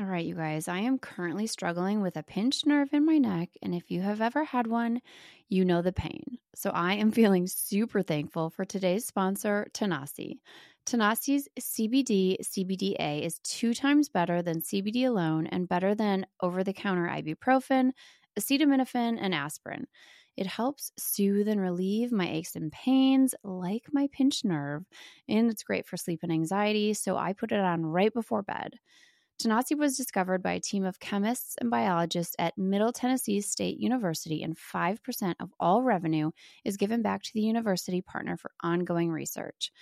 [0.00, 3.50] All right, you guys, I am currently struggling with a pinched nerve in my neck.
[3.60, 5.02] And if you have ever had one,
[5.50, 6.38] you know the pain.
[6.54, 10.38] So I am feeling super thankful for today's sponsor, Tanasi.
[10.86, 16.72] Tanasi's CBD CBDA is two times better than CBD alone and better than over the
[16.72, 17.90] counter ibuprofen,
[18.38, 19.86] acetaminophen, and aspirin.
[20.34, 24.86] It helps soothe and relieve my aches and pains, like my pinched nerve,
[25.28, 26.94] and it's great for sleep and anxiety.
[26.94, 28.78] So I put it on right before bed.
[29.40, 34.42] Tanasi was discovered by a team of chemists and biologists at Middle Tennessee State University,
[34.42, 36.30] and 5% of all revenue
[36.62, 39.72] is given back to the university partner for ongoing research.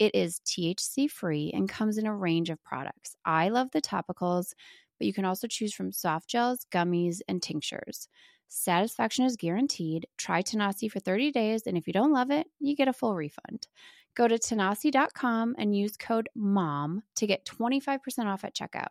[0.00, 3.14] It is THC free and comes in a range of products.
[3.24, 4.52] I love the topicals,
[4.98, 8.08] but you can also choose from soft gels, gummies, and tinctures.
[8.48, 10.06] Satisfaction is guaranteed.
[10.18, 13.14] Try Tanasi for 30 days, and if you don't love it, you get a full
[13.14, 13.68] refund.
[14.14, 18.88] Go to tanasi.com and use code MOM to get 25% off at checkout.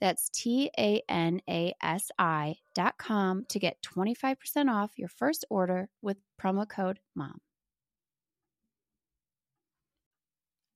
[0.00, 6.18] That's T A N A S I.com to get 25% off your first order with
[6.40, 7.40] promo code MOM.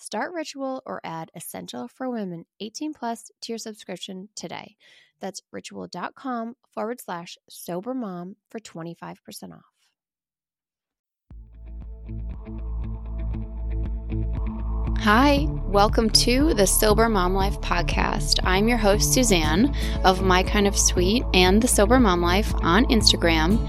[0.00, 4.76] Start Ritual or add Essential for Women 18 Plus to your subscription today.
[5.20, 9.66] That's ritual.com forward slash sober mom for 25% off.
[15.00, 18.40] Hi, welcome to the Sober Mom Life podcast.
[18.42, 22.86] I'm your host, Suzanne of My Kind of Sweet and the Sober Mom Life on
[22.86, 23.68] Instagram.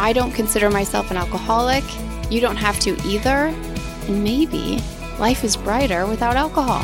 [0.00, 1.84] I don't consider myself an alcoholic.
[2.30, 3.54] You don't have to either.
[4.08, 4.78] And maybe
[5.18, 6.82] life is brighter without alcohol.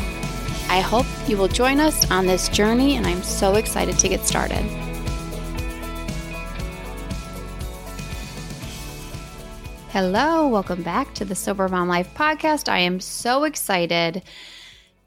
[0.69, 4.21] I hope you will join us on this journey, and I'm so excited to get
[4.21, 4.63] started.
[9.89, 12.69] Hello, welcome back to the Sober Mom Life podcast.
[12.69, 14.21] I am so excited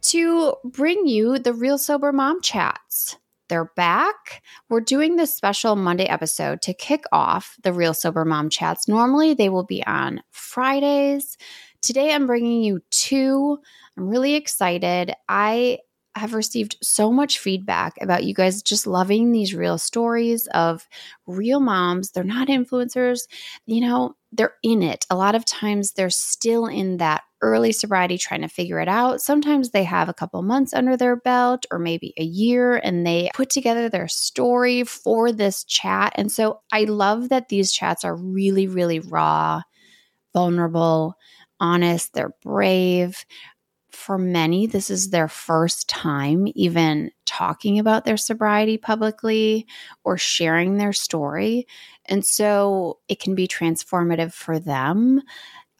[0.02, 3.19] to bring you the Real Sober Mom chats.
[3.50, 4.42] They're back.
[4.70, 8.88] We're doing this special Monday episode to kick off the Real Sober Mom chats.
[8.88, 11.36] Normally, they will be on Fridays.
[11.82, 13.58] Today, I'm bringing you two
[14.00, 15.12] I'm really excited.
[15.28, 15.78] I
[16.14, 20.88] have received so much feedback about you guys just loving these real stories of
[21.26, 22.10] real moms.
[22.10, 23.20] They're not influencers,
[23.66, 25.04] you know, they're in it.
[25.10, 29.20] A lot of times they're still in that early sobriety trying to figure it out.
[29.20, 33.30] Sometimes they have a couple months under their belt or maybe a year and they
[33.34, 36.12] put together their story for this chat.
[36.16, 39.62] And so I love that these chats are really, really raw,
[40.34, 41.14] vulnerable,
[41.60, 43.24] honest, they're brave
[43.92, 49.66] for many, this is their first time even talking about their sobriety publicly
[50.04, 51.66] or sharing their story.
[52.06, 55.22] And so it can be transformative for them.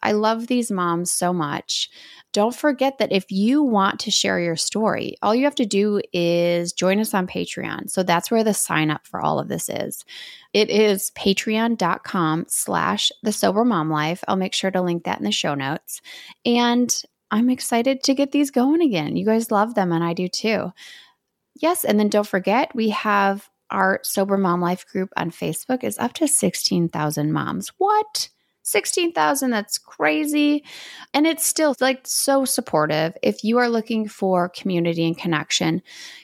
[0.03, 1.89] I love these moms so much.
[2.33, 6.01] Don't forget that if you want to share your story, all you have to do
[6.13, 7.89] is join us on Patreon.
[7.89, 10.05] So that's where the sign up for all of this is.
[10.53, 14.23] It is patreon.com slash the sober mom life.
[14.27, 16.01] I'll make sure to link that in the show notes.
[16.45, 16.89] And
[17.31, 19.15] I'm excited to get these going again.
[19.15, 20.71] You guys love them, and I do too.
[21.55, 25.97] Yes, and then don't forget, we have our Sober Mom Life group on Facebook is
[25.97, 27.69] up to 16,000 moms.
[27.77, 28.29] What?
[28.71, 30.63] 16,000, that's crazy.
[31.13, 33.15] And it's still like so supportive.
[33.21, 35.81] If you are looking for community and connection,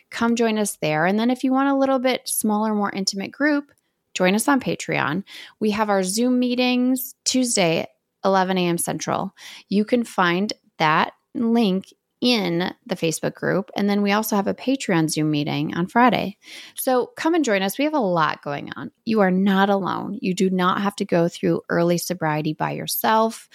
[0.09, 1.05] come join us there.
[1.05, 3.71] And then if you want a little bit smaller, more intimate group,
[4.13, 5.23] join us on Patreon.
[5.59, 7.87] We have our Zoom meetings Tuesday
[8.23, 8.77] 11 a.m.
[8.77, 9.33] Central.
[9.69, 13.69] You can find that link in the Facebook group.
[13.75, 16.37] And then we also have a Patreon Zoom meeting on Friday.
[16.75, 17.77] So come and join us.
[17.77, 18.91] We have a lot going on.
[19.05, 20.17] You are not alone.
[20.21, 23.47] You do not have to go through early sobriety by yourself.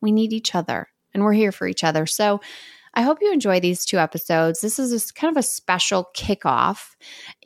[0.00, 2.06] We need each other and we're here for each other.
[2.06, 2.40] So
[2.98, 4.60] I hope you enjoy these two episodes.
[4.60, 6.96] This is kind of a special kickoff.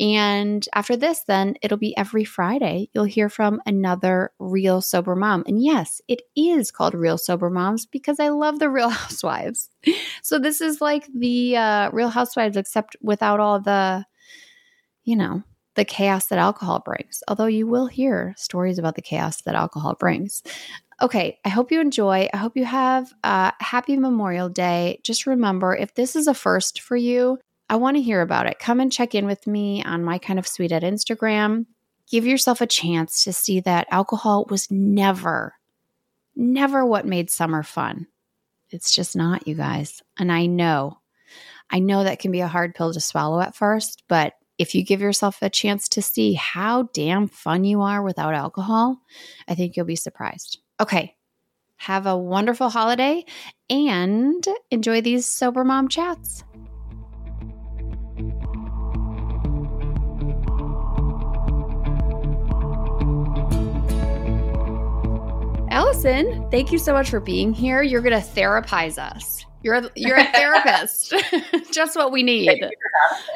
[0.00, 2.88] And after this, then it'll be every Friday.
[2.94, 5.44] You'll hear from another real sober mom.
[5.46, 9.68] And yes, it is called Real Sober Moms because I love the Real Housewives.
[10.22, 14.06] so this is like the uh, Real Housewives, except without all the,
[15.04, 15.42] you know,
[15.74, 17.22] the chaos that alcohol brings.
[17.28, 20.42] Although you will hear stories about the chaos that alcohol brings.
[21.02, 22.28] Okay, I hope you enjoy.
[22.32, 25.00] I hope you have a happy Memorial Day.
[25.02, 28.60] Just remember if this is a first for you, I want to hear about it.
[28.60, 31.66] Come and check in with me on my kind of sweet at Instagram.
[32.08, 35.54] Give yourself a chance to see that alcohol was never,
[36.36, 38.06] never what made summer fun.
[38.70, 40.02] It's just not, you guys.
[40.20, 40.98] And I know,
[41.68, 44.84] I know that can be a hard pill to swallow at first, but if you
[44.84, 49.00] give yourself a chance to see how damn fun you are without alcohol,
[49.48, 50.58] I think you'll be surprised.
[50.80, 51.16] Okay.
[51.76, 53.24] Have a wonderful holiday
[53.68, 56.44] and enjoy these sober mom chats.
[65.70, 67.82] Allison, thank you so much for being here.
[67.82, 69.44] You're going to therapize us.
[69.62, 71.14] You're a, you're a therapist.
[71.72, 72.60] Just what we need.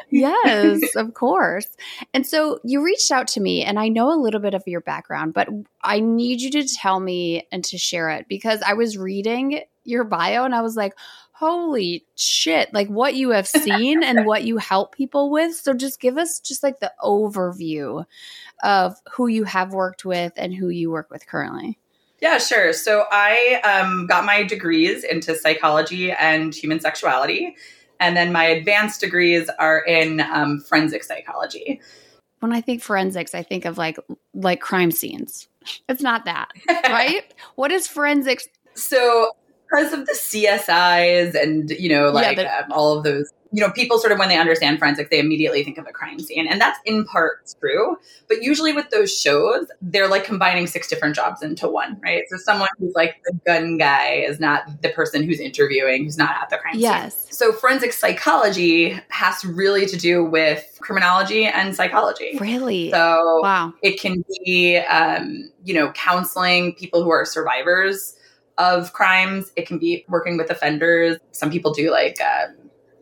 [0.09, 1.67] yes, of course.
[2.13, 4.81] And so you reached out to me and I know a little bit of your
[4.81, 5.47] background, but
[5.81, 10.03] I need you to tell me and to share it because I was reading your
[10.03, 10.93] bio and I was like,
[11.31, 15.55] holy shit, like what you have seen and what you help people with.
[15.55, 18.05] So just give us just like the overview
[18.63, 21.77] of who you have worked with and who you work with currently.
[22.19, 22.73] Yeah, sure.
[22.73, 27.55] So I um, got my degrees into psychology and human sexuality.
[27.99, 31.81] And then my advanced degrees are in um, forensic psychology.
[32.39, 33.97] When I think forensics, I think of like
[34.33, 35.47] like crime scenes.
[35.89, 37.33] It's not that, right?
[37.55, 38.47] what is forensics?
[38.75, 39.31] So
[39.69, 43.71] because of the CSIs and you know like yeah, um, all of those you know,
[43.71, 46.47] people sort of when they understand forensics, they immediately think of a crime scene.
[46.47, 47.97] And that's in part true.
[48.27, 52.23] But usually with those shows, they're like combining six different jobs into one, right?
[52.29, 56.35] So someone who's like the gun guy is not the person who's interviewing, who's not
[56.41, 57.15] at the crime yes.
[57.15, 57.33] scene.
[57.33, 62.37] So forensic psychology has really to do with criminology and psychology.
[62.39, 62.91] Really?
[62.91, 63.73] So wow.
[63.81, 68.15] it can be, um, you know, counseling people who are survivors
[68.57, 69.51] of crimes.
[69.55, 71.17] It can be working with offenders.
[71.31, 72.55] Some people do like, um,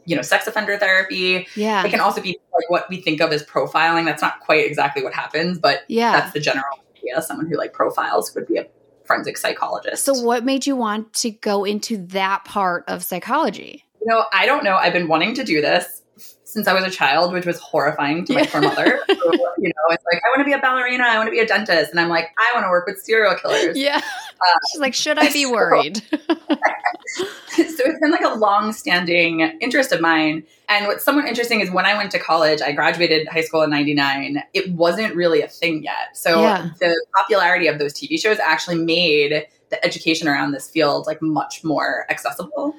[0.06, 1.48] you know, sex offender therapy.
[1.56, 1.86] Yeah.
[1.86, 4.06] It can also be like what we think of as profiling.
[4.06, 6.66] That's not quite exactly what happens, but yeah, that's the general
[6.98, 7.22] idea.
[7.22, 8.68] Someone who like profiles would be a
[9.06, 10.04] forensic psychologist.
[10.04, 13.84] So what made you want to go into that part of psychology?
[14.02, 14.76] You know, I don't know.
[14.76, 16.02] I've been wanting to do this
[16.56, 19.02] since I was a child, which was horrifying to my poor mother.
[19.10, 19.16] So,
[19.58, 21.46] you know, it's like, I want to be a ballerina, I want to be a
[21.46, 21.92] dentist.
[21.92, 23.78] And I'm like, I want to work with serial killers.
[23.78, 23.98] Yeah.
[23.98, 25.98] Uh, She's like, should I be worried?
[26.08, 27.26] so
[27.58, 30.46] it's been like a long standing interest of mine.
[30.70, 33.70] And what's somewhat interesting is when I went to college, I graduated high school in
[33.70, 36.16] 99, it wasn't really a thing yet.
[36.16, 36.70] So yeah.
[36.80, 41.66] the popularity of those TV shows actually made the education around this field like much
[41.66, 42.76] more accessible.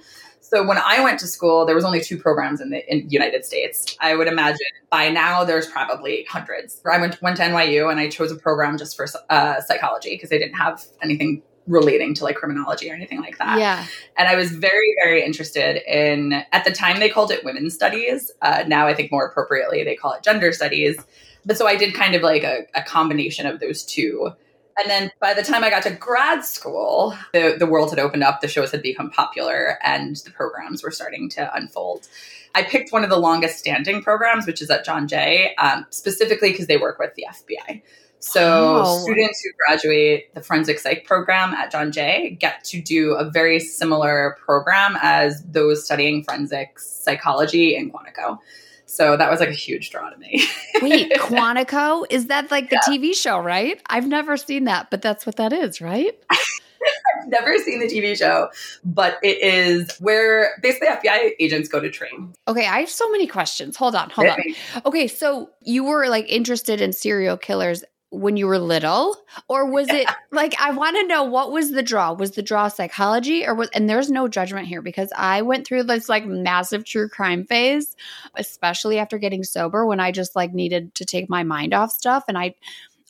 [0.49, 3.45] So when I went to school, there was only two programs in the in United
[3.45, 3.97] States.
[4.01, 4.61] I would imagine
[4.91, 6.81] by now there's probably hundreds.
[6.91, 10.31] I went went to NYU and I chose a program just for uh, psychology because
[10.31, 13.59] they didn't have anything relating to like criminology or anything like that.
[13.59, 13.85] Yeah.
[14.17, 18.31] And I was very, very interested in, at the time they called it women's studies.
[18.41, 20.97] Uh, now I think more appropriately they call it gender studies.
[21.45, 24.31] But so I did kind of like a, a combination of those two.
[24.79, 28.23] And then by the time I got to grad school, the, the world had opened
[28.23, 32.09] up, the shows had become popular, and the programs were starting to unfold.
[32.55, 36.53] I picked one of the longest standing programs, which is at John Jay, um, specifically
[36.53, 37.83] because they work with the FBI.
[38.19, 38.99] So oh.
[39.03, 43.61] students who graduate the forensic psych program at John Jay get to do a very
[43.61, 48.39] similar program as those studying forensic psychology in Quantico.
[48.87, 50.45] So that was like a huge draw to me.
[50.83, 52.07] Wait, Quantico?
[52.09, 52.97] Is that like the yeah.
[52.97, 53.81] TV show, right?
[53.89, 56.13] I've never seen that, but that's what that is, right?
[56.31, 58.49] I've never seen the TV show,
[58.85, 62.33] but it is where basically FBI agents go to train.
[62.47, 63.77] Okay, I have so many questions.
[63.77, 64.39] Hold on, hold on.
[64.85, 69.17] Okay, so you were like interested in serial killers when you were little
[69.49, 69.97] or was yeah.
[69.97, 73.55] it like i want to know what was the draw was the draw psychology or
[73.55, 77.45] was and there's no judgment here because i went through this like massive true crime
[77.45, 77.97] phase
[78.37, 82.25] especially after getting sober when i just like needed to take my mind off stuff
[82.29, 82.55] and i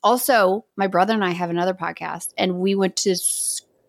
[0.03, 3.15] also my brother and i have another podcast and we went to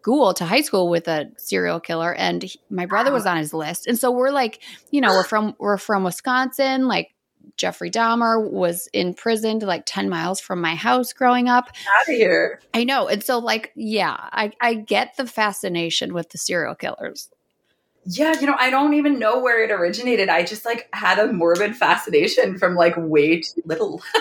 [0.07, 3.53] school to high school with a serial killer and he, my brother was on his
[3.53, 3.87] list.
[3.87, 7.09] And so we're like, you know, we're from we're from Wisconsin, like
[7.57, 11.69] Jeffrey Dahmer was imprisoned like 10 miles from my house growing up.
[11.69, 12.61] Out of here.
[12.73, 13.07] I know.
[13.07, 17.29] And so like, yeah, I, I get the fascination with the serial killers.
[18.09, 20.29] Yeah, you know, I don't even know where it originated.
[20.29, 24.01] I just like had a morbid fascination from like way too little.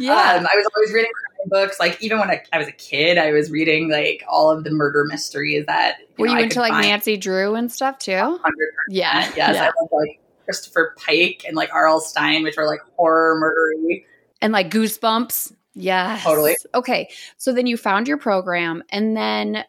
[0.00, 0.12] Yeah.
[0.12, 1.78] um, I was always reading crime books.
[1.78, 4.70] Like even when I, I, was a kid, I was reading like all of the
[4.70, 5.98] murder mysteries that.
[6.00, 6.86] You Were know, you I into like find.
[6.86, 8.12] Nancy Drew and stuff too?
[8.12, 8.38] 100%.
[8.88, 9.20] Yeah.
[9.20, 9.62] Yes, yeah.
[9.62, 12.00] I love like Christopher Pike and like R.L.
[12.00, 14.04] Stine, which were like horror murdery.
[14.40, 15.52] And like goosebumps.
[15.74, 16.18] Yeah.
[16.22, 16.56] Totally.
[16.74, 17.10] Okay.
[17.36, 19.62] So then you found your program and then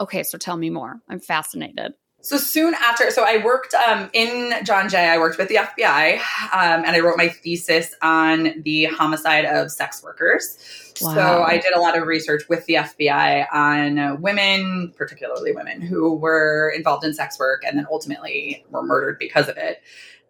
[0.00, 1.00] okay, so tell me more.
[1.08, 1.94] I'm fascinated.
[2.26, 5.10] So soon after, so I worked um, in John Jay.
[5.10, 6.16] I worked with the FBI,
[6.52, 10.58] um, and I wrote my thesis on the homicide of sex workers.
[11.00, 11.14] Wow.
[11.14, 16.14] So I did a lot of research with the FBI on women, particularly women who
[16.14, 19.80] were involved in sex work and then ultimately were murdered because of it.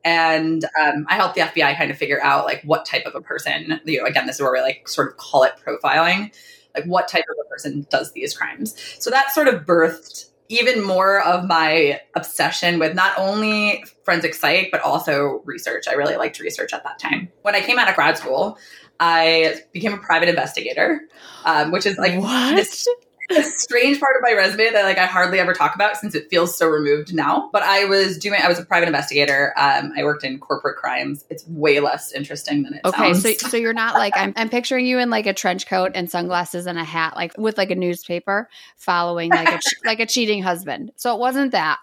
[0.05, 3.23] And um, I helped the FBI kind of figure out like what type of a
[3.23, 6.31] person, you know, again, this is where we like sort of call it profiling,
[6.75, 8.77] like what type of a person does these crimes.
[8.99, 14.69] So that sort of birthed even more of my obsession with not only forensic psych,
[14.71, 15.85] but also research.
[15.89, 17.31] I really liked research at that time.
[17.43, 18.59] When I came out of grad school,
[19.01, 21.03] I became a private investigator,
[21.45, 22.57] um, which is like what?
[22.57, 22.89] this
[23.31, 26.29] a strange part of my resume that like I hardly ever talk about since it
[26.31, 27.49] feels so removed now.
[27.53, 29.53] But I was doing I was a private investigator.
[29.57, 31.25] Um, I worked in corporate crimes.
[31.31, 33.23] It's way less interesting than it Okay, sounds.
[33.41, 36.11] so so you're not like I'm I'm picturing you in like a trench coat and
[36.11, 40.43] sunglasses and a hat, like with like a newspaper, following like a like a cheating
[40.43, 40.93] husband.
[40.97, 41.79] So it wasn't that.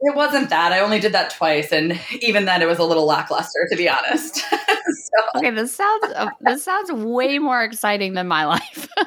[0.00, 0.72] it wasn't that.
[0.72, 3.88] I only did that twice, and even then, it was a little lackluster, to be
[3.88, 4.36] honest.
[4.50, 4.58] so,
[5.36, 8.88] Okay, this sounds uh, this sounds way more exciting than my life.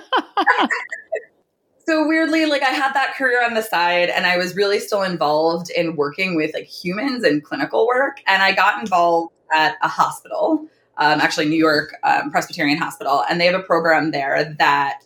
[1.87, 5.03] so weirdly, like I had that career on the side, and I was really still
[5.03, 9.87] involved in working with like humans and clinical work, and I got involved at a
[9.87, 10.65] hospital,
[10.97, 14.99] um, actually New York um, Presbyterian Hospital, and they have a program there that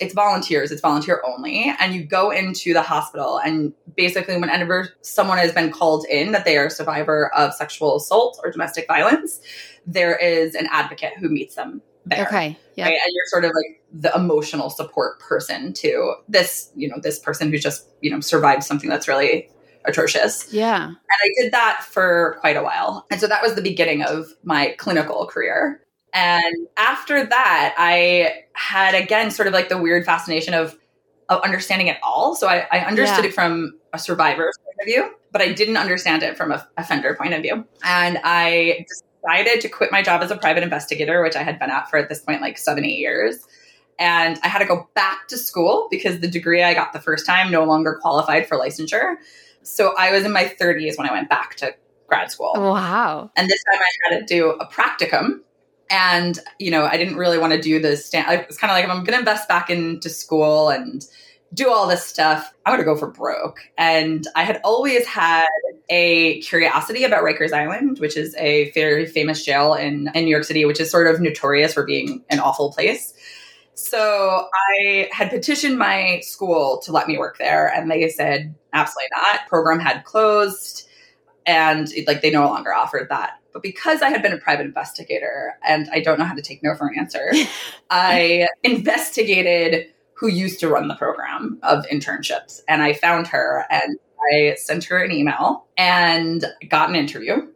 [0.00, 5.38] it's volunteers, it's volunteer only, and you go into the hospital, and basically, whenever someone
[5.38, 9.40] has been called in that they are a survivor of sexual assault or domestic violence,
[9.86, 12.92] there is an advocate who meets them there okay, yeah, right?
[12.92, 17.50] And you're sort of like the emotional support person to this, you know, this person
[17.50, 19.48] who's just, you know, survived something that's really
[19.84, 20.52] atrocious.
[20.52, 20.84] yeah.
[20.86, 23.06] And I did that for quite a while.
[23.10, 25.80] And so that was the beginning of my clinical career.
[26.12, 30.76] And after that, I had again sort of like the weird fascination of
[31.28, 32.34] of understanding it all.
[32.36, 33.30] So I, I understood Yeah.
[33.30, 37.14] it from a survivor's point of view, but I didn't understand it from a offender
[37.14, 37.64] point of view.
[37.84, 38.86] And I
[39.26, 41.98] decided to quit my job as a private investigator, which I had been at for
[41.98, 43.46] at this point like seven, eight years.
[43.98, 47.24] And I had to go back to school because the degree I got the first
[47.24, 49.16] time no longer qualified for licensure.
[49.62, 51.74] So I was in my 30s when I went back to
[52.06, 52.52] grad school.
[52.54, 53.30] Wow.
[53.36, 55.40] And this time I had to do a practicum.
[55.88, 58.26] And, you know, I didn't really want to do the stand.
[58.28, 61.04] I was kind of like, I'm going to invest back into school and
[61.54, 63.60] do all this stuff, I'm going to go for broke.
[63.78, 65.46] And I had always had
[65.88, 70.44] a curiosity about Rikers Island, which is a very famous jail in, in New York
[70.44, 73.14] City, which is sort of notorious for being an awful place.
[73.74, 74.48] So
[74.80, 79.46] I had petitioned my school to let me work there, and they said absolutely not.
[79.48, 80.88] Program had closed,
[81.44, 83.34] and like they no longer offered that.
[83.52, 86.62] But because I had been a private investigator, and I don't know how to take
[86.62, 87.32] no for an answer,
[87.90, 93.98] I investigated who used to run the program of internships, and I found her, and
[94.32, 97.48] I sent her an email and got an interview.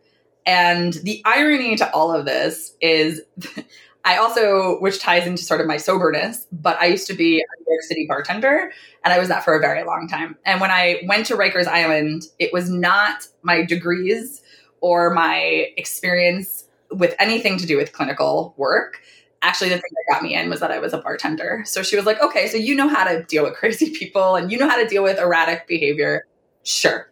[0.47, 3.23] And the irony to all of this is
[4.05, 7.45] I also, which ties into sort of my soberness, but I used to be a
[7.61, 8.73] New York City bartender
[9.05, 10.37] and I was that for a very long time.
[10.47, 14.43] And when I went to Rikers Island, it was not my degrees
[14.81, 19.01] or my experience with anything to do with clinical work.
[19.43, 21.63] Actually, the thing that got me in was that I was a bartender.
[21.67, 24.51] So she was like, okay, so you know how to deal with crazy people and
[24.51, 26.27] you know how to deal with erratic behavior.
[26.65, 27.11] Sure.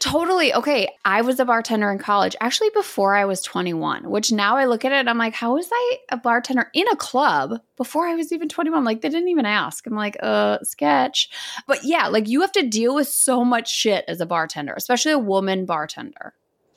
[0.00, 0.54] Totally.
[0.54, 0.88] Okay.
[1.04, 4.86] I was a bartender in college, actually before I was 21, which now I look
[4.86, 8.32] at it I'm like, how was I a bartender in a club before I was
[8.32, 8.82] even 21?
[8.82, 9.86] Like, they didn't even ask.
[9.86, 11.28] I'm like, uh, sketch.
[11.66, 15.12] But yeah, like you have to deal with so much shit as a bartender, especially
[15.12, 16.32] a woman bartender.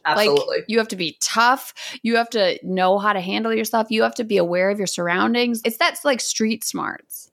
[0.05, 0.57] Absolutely.
[0.57, 1.73] Like you have to be tough.
[2.01, 3.87] You have to know how to handle yourself.
[3.89, 5.61] You have to be aware of your surroundings.
[5.63, 7.31] It's that's like street smarts.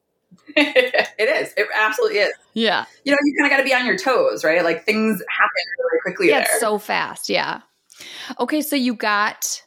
[0.56, 1.52] it is.
[1.56, 2.32] It absolutely is.
[2.54, 2.84] Yeah.
[3.04, 4.64] You know, you kind of got to be on your toes, right?
[4.64, 6.60] Like things happen really quickly Yeah, there.
[6.60, 7.28] so fast.
[7.28, 7.60] Yeah.
[8.38, 9.62] Okay, so you got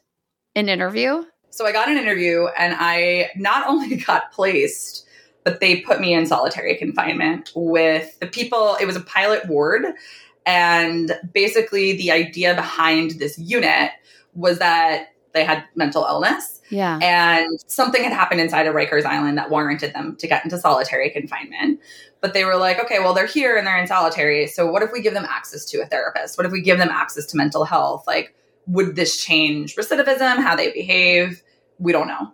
[0.55, 1.23] an interview.
[1.49, 5.05] So I got an interview and I not only got placed,
[5.43, 8.75] but they put me in solitary confinement with the people.
[8.81, 9.85] It was a pilot ward.
[10.45, 13.91] And basically, the idea behind this unit
[14.33, 16.61] was that they had mental illness.
[16.69, 16.99] Yeah.
[17.01, 21.09] And something had happened inside of Rikers Island that warranted them to get into solitary
[21.09, 21.79] confinement.
[22.21, 24.47] But they were like, okay, well, they're here and they're in solitary.
[24.47, 26.37] So what if we give them access to a therapist?
[26.37, 28.05] What if we give them access to mental health?
[28.07, 28.33] Like,
[28.67, 31.43] would this change recidivism, how they behave?
[31.79, 32.31] We don't know.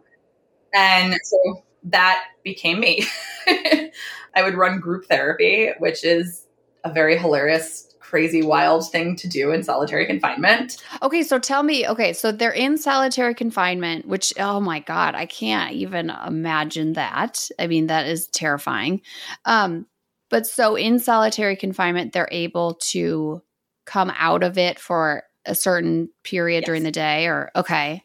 [0.74, 3.06] And so that became me.
[3.48, 6.46] I would run group therapy, which is
[6.84, 10.78] a very hilarious crazy wild thing to do in solitary confinement.
[11.04, 15.28] Okay, so tell me, okay, so they're in solitary confinement, which oh my god, I
[15.28, 17.50] can't even imagine that.
[17.60, 19.02] I mean, that is terrifying.
[19.46, 19.86] Um
[20.30, 23.42] but so in solitary confinement they're able to
[23.86, 26.66] come out of it for a certain period yes.
[26.66, 28.04] during the day or okay.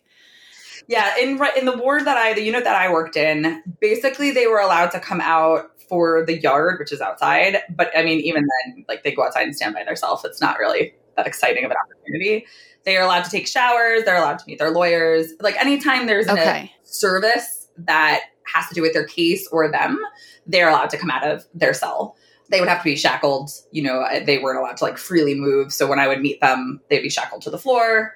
[0.86, 4.46] Yeah, in in the ward that I the unit that I worked in, basically they
[4.46, 7.58] were allowed to come out for the yard, which is outside.
[7.68, 10.24] But I mean, even then, like they go outside and stand by themselves.
[10.24, 12.46] It's not really that exciting of an opportunity.
[12.84, 14.04] They are allowed to take showers.
[14.04, 15.32] They're allowed to meet their lawyers.
[15.40, 16.72] Like anytime there's okay.
[16.74, 19.98] a service that has to do with their case or them,
[20.46, 22.16] they're allowed to come out of their cell.
[22.50, 23.50] They would have to be shackled.
[23.72, 25.72] You know, they weren't allowed to like freely move.
[25.72, 28.12] So when I would meet them, they'd be shackled to the floor.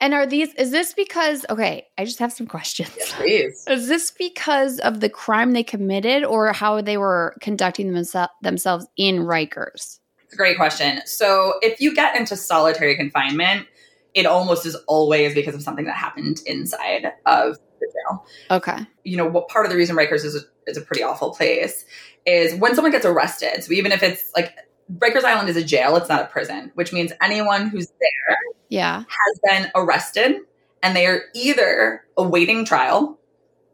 [0.00, 2.90] And are these, is this because, okay, I just have some questions.
[2.96, 3.64] Yes, please.
[3.68, 8.86] Is this because of the crime they committed or how they were conducting themse- themselves
[8.96, 9.98] in Rikers?
[10.24, 11.02] It's a great question.
[11.04, 13.66] So if you get into solitary confinement,
[14.14, 18.26] it almost is always because of something that happened inside of the jail.
[18.50, 18.78] Okay.
[19.04, 20.40] You know, what part of the reason Rikers is a,
[20.70, 21.84] is a pretty awful place
[22.26, 23.62] is when someone gets arrested.
[23.64, 24.54] So even if it's like
[24.98, 28.38] Rikers Island is a jail, it's not a prison, which means anyone who's there
[28.70, 29.00] yeah.
[29.00, 30.40] has been arrested
[30.82, 33.18] and they are either awaiting trial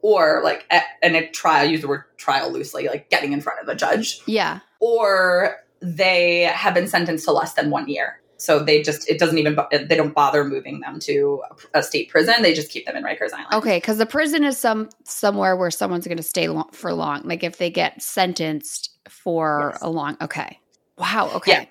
[0.02, 0.70] or like
[1.02, 4.20] and a trial use the word trial loosely like getting in front of a judge
[4.26, 9.18] yeah or they have been sentenced to less than one year so they just it
[9.18, 11.42] doesn't even they don't bother moving them to
[11.74, 14.58] a state prison they just keep them in rikers island okay because the prison is
[14.58, 18.90] some somewhere where someone's going to stay long, for long like if they get sentenced
[19.08, 19.82] for yes.
[19.82, 20.58] a long okay
[20.98, 21.30] Wow.
[21.34, 21.52] Okay.
[21.52, 21.64] Yeah.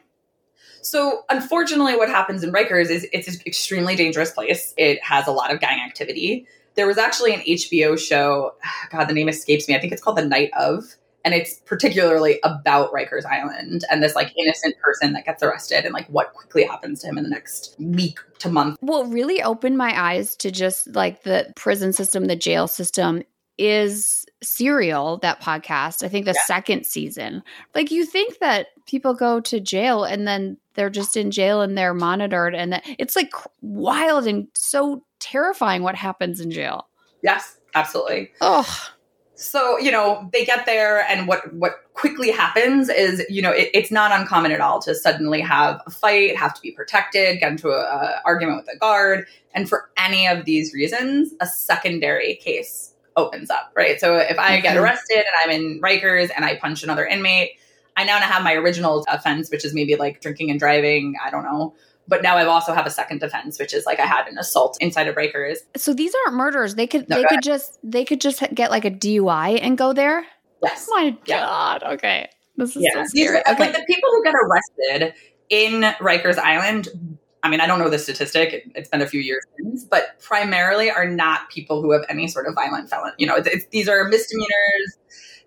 [0.85, 4.71] So, unfortunately, what happens in Rikers is it's an extremely dangerous place.
[4.77, 6.45] It has a lot of gang activity.
[6.75, 8.53] There was actually an HBO show,
[8.91, 9.75] God, the name escapes me.
[9.75, 10.83] I think it's called The Night of,
[11.23, 15.93] and it's particularly about Rikers Island and this like innocent person that gets arrested and
[15.93, 18.77] like what quickly happens to him in the next week to month.
[18.81, 23.23] Well, really opened my eyes to just like the prison system, the jail system
[23.57, 26.03] is Serial, that podcast.
[26.03, 26.45] I think the yeah.
[26.45, 27.43] second season.
[27.73, 31.77] Like you think that people go to jail and then they're just in jail and
[31.77, 33.31] they're monitored and that, it's like
[33.61, 36.87] wild and so terrifying what happens in jail.
[37.23, 38.31] Yes, absolutely.
[38.41, 38.91] Oh.
[39.37, 43.69] So, you know, they get there and what what quickly happens is, you know, it,
[43.73, 47.51] it's not uncommon at all to suddenly have a fight, have to be protected, get
[47.51, 52.94] into a, argument with a guard, and for any of these reasons, a secondary case
[53.15, 53.99] opens up, right?
[53.99, 54.83] So if I get mm-hmm.
[54.83, 57.51] arrested and I'm in Rikers and I punch another inmate,
[57.97, 61.15] I now have my original offense, which is maybe like drinking and driving.
[61.23, 61.75] I don't know.
[62.07, 64.77] But now I also have a second offense, which is like I had an assault
[64.79, 65.57] inside of Rikers.
[65.75, 66.75] So these aren't murders.
[66.75, 69.93] They could no, they could just they could just get like a DUI and go
[69.93, 70.25] there.
[70.61, 70.87] Yes.
[70.89, 71.45] My yeah.
[71.45, 71.83] God.
[71.83, 72.29] Okay.
[72.57, 72.93] This is yeah.
[72.93, 73.37] so scary.
[73.37, 73.65] These, okay.
[73.65, 75.13] Like the people who get arrested
[75.49, 77.14] in Rikers Island
[77.45, 78.53] I mean, I don't know the statistic.
[78.53, 82.27] It, has been a few years since, but primarily are not people who have any
[82.27, 83.13] sort of violent felon.
[83.19, 84.97] You know, it's, it's, these are misdemeanors.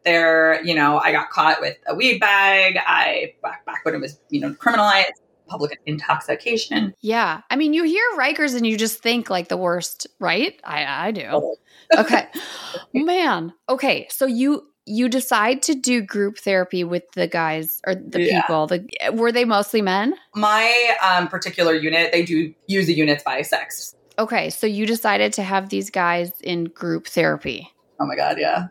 [0.05, 2.79] They're, you know, I got caught with a weed bag.
[2.87, 5.11] I back back when it was, you know, criminalized
[5.49, 6.95] public intoxication.
[7.01, 7.41] Yeah.
[7.51, 10.55] I mean, you hear Rikers and you just think like the worst, right?
[10.63, 11.57] I I do.
[11.97, 12.29] okay.
[12.95, 13.53] Man.
[13.69, 14.07] Okay.
[14.09, 18.41] So you you decide to do group therapy with the guys or the yeah.
[18.41, 18.67] people.
[18.67, 20.15] The, were they mostly men?
[20.35, 23.95] My um, particular unit, they do use the units by sex.
[24.19, 27.71] Okay, so you decided to have these guys in group therapy.
[28.01, 28.69] Oh my god, yeah.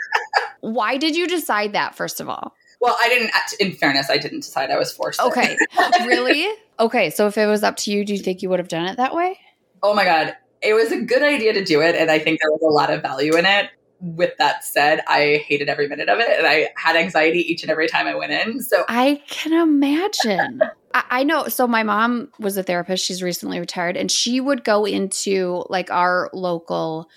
[0.60, 1.94] Why did you decide that?
[1.94, 2.54] First of all.
[2.80, 3.30] Well, I didn't.
[3.58, 4.70] In fairness, I didn't decide.
[4.70, 5.20] I was forced.
[5.20, 5.56] Okay,
[6.00, 6.46] really?
[6.78, 8.86] Okay, so if it was up to you, do you think you would have done
[8.86, 9.38] it that way?
[9.82, 12.50] Oh my god, it was a good idea to do it, and I think there
[12.50, 16.18] was a lot of value in it with that said, I hated every minute of
[16.18, 18.62] it and I had anxiety each and every time I went in.
[18.62, 20.62] So I can imagine.
[20.92, 21.48] I, I know.
[21.48, 23.04] So my mom was a therapist.
[23.04, 27.08] She's recently retired and she would go into like our local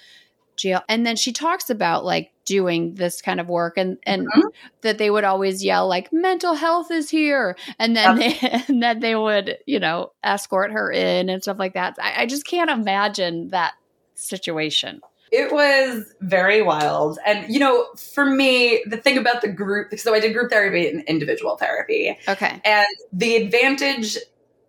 [0.60, 4.48] jail and then she talks about like doing this kind of work and and mm-hmm.
[4.82, 8.42] that they would always yell like mental health is here and then yep.
[8.42, 12.24] they, and then they would you know escort her in and stuff like that I,
[12.24, 13.74] I just can't imagine that
[14.16, 15.00] situation
[15.32, 17.20] It was very wild.
[17.26, 20.88] And, you know, for me, the thing about the group, so I did group therapy
[20.88, 22.18] and individual therapy.
[22.28, 22.60] Okay.
[22.66, 24.18] And the advantage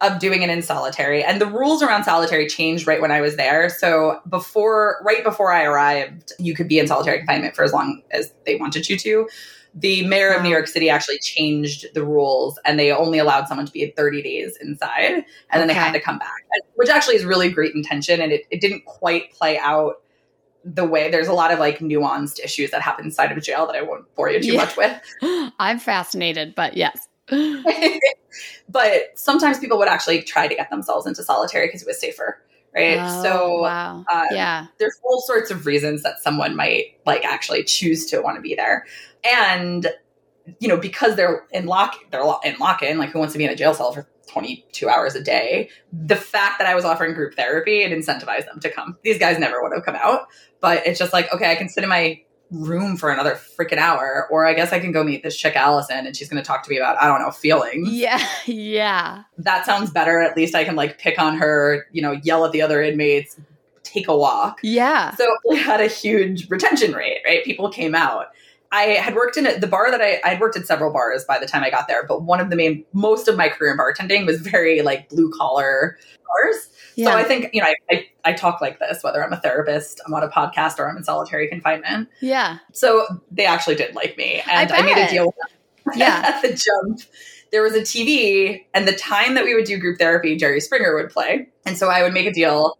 [0.00, 3.36] of doing it in solitary and the rules around solitary changed right when I was
[3.36, 3.68] there.
[3.68, 8.02] So before, right before I arrived, you could be in solitary confinement for as long
[8.10, 9.28] as they wanted you to.
[9.74, 13.66] The mayor of New York City actually changed the rules and they only allowed someone
[13.66, 16.42] to be 30 days inside and then they had to come back,
[16.74, 18.20] which actually is really great intention.
[18.20, 20.02] And it, it didn't quite play out
[20.64, 23.76] the way there's a lot of like nuanced issues that happen inside of jail that
[23.76, 24.56] I won't bore you too Yeah.
[24.64, 25.00] much with.
[25.58, 27.08] I'm fascinated, but yes.
[28.68, 32.42] but sometimes people would actually try to get themselves into solitary because it was safer,
[32.74, 32.98] right?
[33.00, 34.04] Oh, so wow.
[34.12, 34.66] uh, yeah.
[34.78, 38.54] there's all sorts of reasons that someone might like actually choose to want to be
[38.54, 38.84] there,
[39.24, 39.86] and
[40.58, 42.98] you know because they're in lock, they're in lock in.
[42.98, 45.68] Like who wants to be in a jail cell for 22 hours a day?
[45.92, 48.96] The fact that I was offering group therapy it incentivized them to come.
[49.02, 50.28] These guys never would have come out,
[50.60, 52.20] but it's just like okay, I can sit in my
[52.52, 56.04] room for another freaking hour or i guess i can go meet this chick allison
[56.04, 58.20] and she's going to talk to me about i don't know feelings Yeah.
[58.46, 59.22] Yeah.
[59.38, 60.18] that sounds better.
[60.20, 63.38] At least I can like pick on her, you know, yell at the other inmates,
[63.84, 64.58] take a walk.
[64.64, 65.14] Yeah.
[65.14, 67.44] So we had a huge retention rate, right?
[67.44, 68.26] People came out.
[68.72, 71.38] I had worked in a, the bar that I, I'd worked at several bars by
[71.38, 73.78] the time I got there, but one of the main, most of my career in
[73.78, 76.68] bartending was very like blue collar bars.
[76.94, 77.06] Yeah.
[77.06, 80.00] So I think, you know, I, I, I talk like this, whether I'm a therapist,
[80.06, 82.08] I'm on a podcast, or I'm in solitary confinement.
[82.20, 82.58] yeah.
[82.72, 84.42] So they actually did like me.
[84.48, 86.22] And I, made a deal with them Yeah.
[86.34, 87.00] at the jump.
[87.50, 90.94] There was a TV, and the time that we would do group therapy, Jerry Springer
[90.94, 91.48] would play.
[91.66, 92.78] And so I would make a deal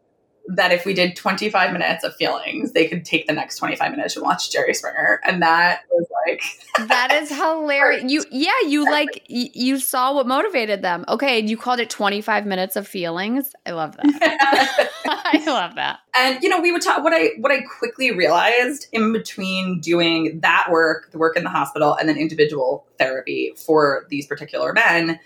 [0.49, 4.17] that if we did 25 minutes of feelings, they could take the next 25 minutes
[4.17, 5.21] and watch Jerry Springer.
[5.25, 6.43] And that was like,
[6.89, 8.05] That is hilarious.
[8.11, 11.05] You yeah, you like you saw what motivated them.
[11.09, 13.53] Okay, you called it 25 minutes of feelings.
[13.67, 14.91] I love that.
[15.07, 16.01] I love that.
[16.17, 17.05] and you know, we would talk.
[17.05, 21.51] What I what I quickly realized in between doing that work, the work in the
[21.51, 25.21] hospital, and then individual therapy for these particular men,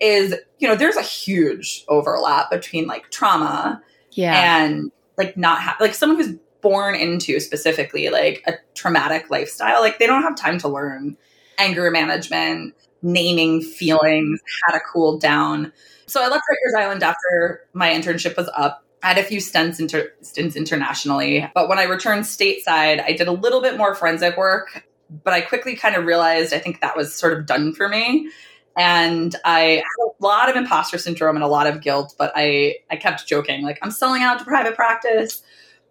[0.00, 3.82] is you know, there's a huge overlap between like trauma
[4.16, 4.64] Yeah.
[4.64, 9.98] and like not have like someone who's born into specifically like a traumatic lifestyle like
[9.98, 11.16] they don't have time to learn
[11.58, 15.72] anger management naming feelings how to cool down
[16.06, 19.78] so i left rikers island after my internship was up I had a few stints,
[19.78, 24.36] inter- stints internationally, but when I returned stateside, I did a little bit more forensic
[24.36, 24.84] work.
[25.22, 28.30] But I quickly kind of realized I think that was sort of done for me
[28.76, 32.76] and I had a lot of imposter syndrome and a lot of guilt, but I,
[32.90, 35.42] I kept joking, like, I'm selling out to private practice.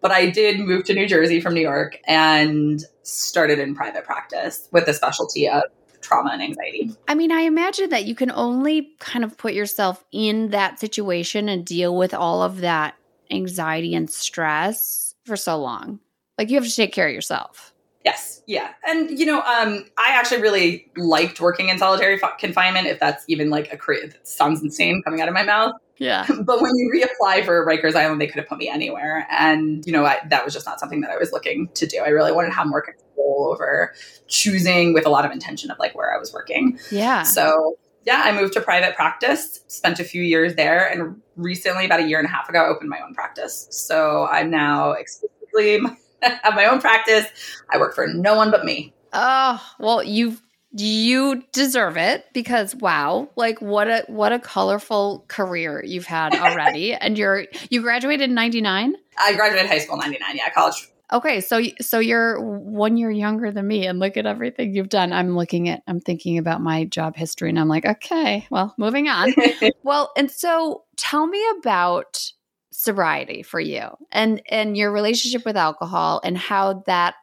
[0.02, 4.68] But I did move to New Jersey from New York and started in private practice
[4.70, 5.62] with a specialty of
[6.02, 6.92] trauma and anxiety.
[7.08, 11.48] I mean, I imagine that you can only kind of put yourself in that situation
[11.48, 12.94] and deal with all of that
[13.30, 15.98] anxiety and stress for so long.
[16.38, 17.72] Like you have to take care of yourself.
[18.06, 22.86] Yes, yeah, and you know, um, I actually really liked working in solitary f- confinement.
[22.86, 26.24] If that's even like a cra- sounds insane coming out of my mouth, Yeah.
[26.44, 29.92] but when you reapply for Rikers Island, they could have put me anywhere, and you
[29.92, 31.98] know, I, that was just not something that I was looking to do.
[31.98, 33.92] I really wanted to have more control over
[34.28, 36.78] choosing with a lot of intention of like where I was working.
[36.92, 37.24] Yeah.
[37.24, 41.98] So yeah, I moved to private practice, spent a few years there, and recently, about
[41.98, 43.66] a year and a half ago, I opened my own practice.
[43.72, 45.80] So I'm now exclusively
[46.22, 47.26] have my own practice.
[47.70, 48.94] I work for no one but me.
[49.12, 50.38] Oh, well, you
[50.72, 56.92] you deserve it because wow, like what a what a colorful career you've had already.
[56.92, 58.94] and you're you graduated in 99?
[59.18, 60.36] I graduated high school in '99.
[60.36, 60.88] Yeah, college.
[61.12, 65.12] Okay, so so you're one year younger than me and look at everything you've done.
[65.12, 69.08] I'm looking at I'm thinking about my job history and I'm like, okay, well, moving
[69.08, 69.32] on.
[69.84, 72.32] well, and so tell me about
[72.78, 77.14] sobriety for you and and your relationship with alcohol and how that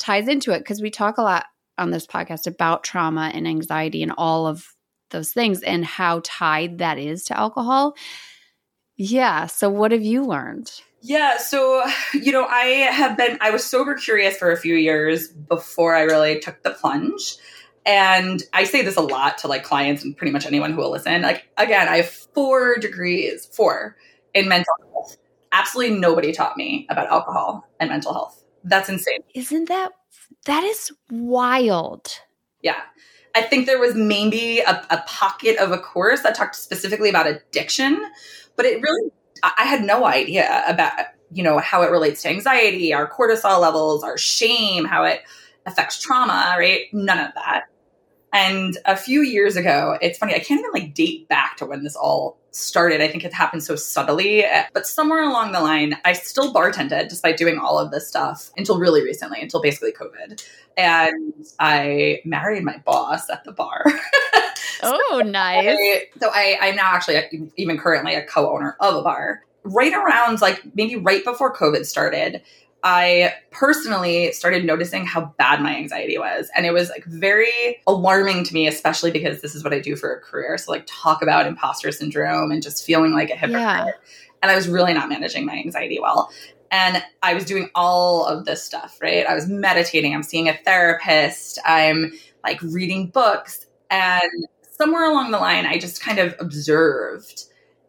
[0.00, 1.46] ties into it because we talk a lot
[1.78, 4.66] on this podcast about trauma and anxiety and all of
[5.10, 7.94] those things and how tied that is to alcohol.
[8.96, 10.72] Yeah, so what have you learned?
[11.00, 15.28] Yeah, so you know, I have been I was sober curious for a few years
[15.28, 17.36] before I really took the plunge.
[17.86, 20.90] And I say this a lot to like clients and pretty much anyone who will
[20.90, 21.22] listen.
[21.22, 23.96] Like again, I have 4 degrees, 4
[24.34, 25.16] in mental health.
[25.52, 28.44] Absolutely nobody taught me about alcohol and mental health.
[28.64, 29.20] That's insane.
[29.34, 29.92] Isn't that
[30.46, 32.08] that is wild?
[32.62, 32.80] Yeah.
[33.34, 37.26] I think there was maybe a, a pocket of a course that talked specifically about
[37.26, 38.00] addiction,
[38.56, 39.10] but it really,
[39.42, 40.92] I had no idea about,
[41.32, 45.22] you know, how it relates to anxiety, our cortisol levels, our shame, how it
[45.66, 46.84] affects trauma, right?
[46.92, 47.64] None of that.
[48.32, 51.82] And a few years ago, it's funny, I can't even like date back to when
[51.82, 53.00] this all started.
[53.00, 57.08] I think it happened so subtly, eh, but somewhere along the line, I still bartended
[57.08, 60.44] despite doing all of this stuff until really recently, until basically COVID.
[60.76, 63.84] And I married my boss at the bar.
[64.82, 65.76] oh, nice.
[65.78, 69.42] I, so I, I'm now actually eh, even currently a co-owner of a bar.
[69.64, 72.42] Right around like maybe right before COVID started,
[72.86, 76.50] I personally started noticing how bad my anxiety was.
[76.54, 79.96] And it was like very alarming to me, especially because this is what I do
[79.96, 80.58] for a career.
[80.58, 83.62] So, like, talk about imposter syndrome and just feeling like a hypocrite.
[83.62, 83.90] Yeah.
[84.42, 86.30] And I was really not managing my anxiety well.
[86.70, 89.26] And I was doing all of this stuff, right?
[89.26, 93.64] I was meditating, I'm seeing a therapist, I'm like reading books.
[93.90, 94.20] And
[94.72, 97.44] somewhere along the line, I just kind of observed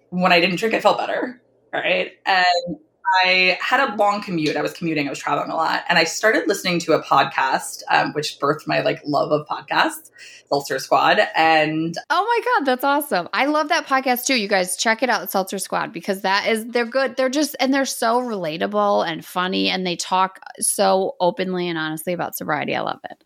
[0.10, 1.42] when I didn't drink, I felt better.
[1.74, 2.14] Right.
[2.26, 2.78] And
[3.24, 4.56] I had a long commute.
[4.56, 5.08] I was commuting.
[5.08, 8.68] I was traveling a lot, and I started listening to a podcast, um, which birthed
[8.68, 10.10] my like love of podcasts,
[10.50, 11.20] Seltzer Squad.
[11.36, 13.30] And oh my god, that's awesome!
[13.34, 14.40] I love that podcast too.
[14.40, 17.16] You guys check it out, Seltzer Squad, because that is they're good.
[17.16, 22.14] They're just and they're so relatable and funny, and they talk so openly and honestly
[22.14, 22.76] about sobriety.
[22.76, 23.24] I love it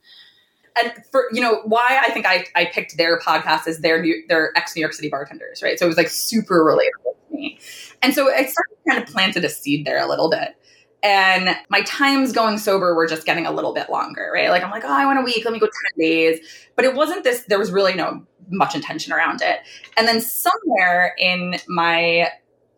[0.82, 4.24] and for you know why I think I, I picked their podcast as their new
[4.28, 5.80] their ex New York City bartenders, right?
[5.80, 7.60] So it was like super relatable me,
[8.02, 10.56] and so I started kind of planted a seed there a little bit.
[11.02, 14.49] And my times going sober were just getting a little bit longer, right?
[14.49, 16.39] Like I'm like, oh, I want a week, let me go 10 days.
[16.75, 19.60] But it wasn't this, there was really no much intention around it.
[19.95, 22.30] And then somewhere in my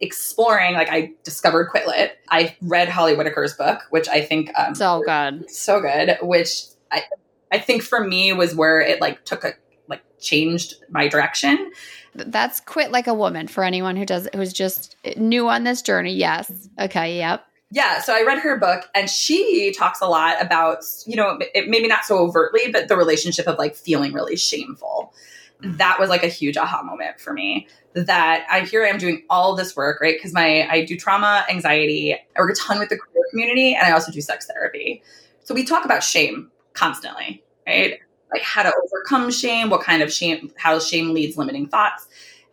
[0.01, 2.17] exploring, like I discovered Quit Lit.
[2.29, 6.17] I read Holly Whitaker's book, which I think um, so good, so good.
[6.21, 7.03] Which I
[7.51, 9.53] I think for me was where it like took a
[9.87, 11.71] like changed my direction.
[12.13, 16.13] That's quit like a woman for anyone who does who's just new on this journey.
[16.13, 16.51] Yes.
[16.79, 17.17] Okay.
[17.17, 17.45] Yep.
[17.73, 21.69] Yeah, so I read her book and she talks a lot about, you know, it,
[21.69, 25.13] maybe not so overtly, but the relationship of like feeling really shameful.
[25.61, 29.23] That was like a huge aha moment for me that I here I am doing
[29.29, 30.15] all this work, right?
[30.17, 33.85] Because my I do trauma, anxiety, I work a ton with the queer community, and
[33.85, 35.03] I also do sex therapy.
[35.43, 37.99] So we talk about shame constantly, right?
[38.31, 42.07] Like how to overcome shame, what kind of shame, how shame leads limiting thoughts.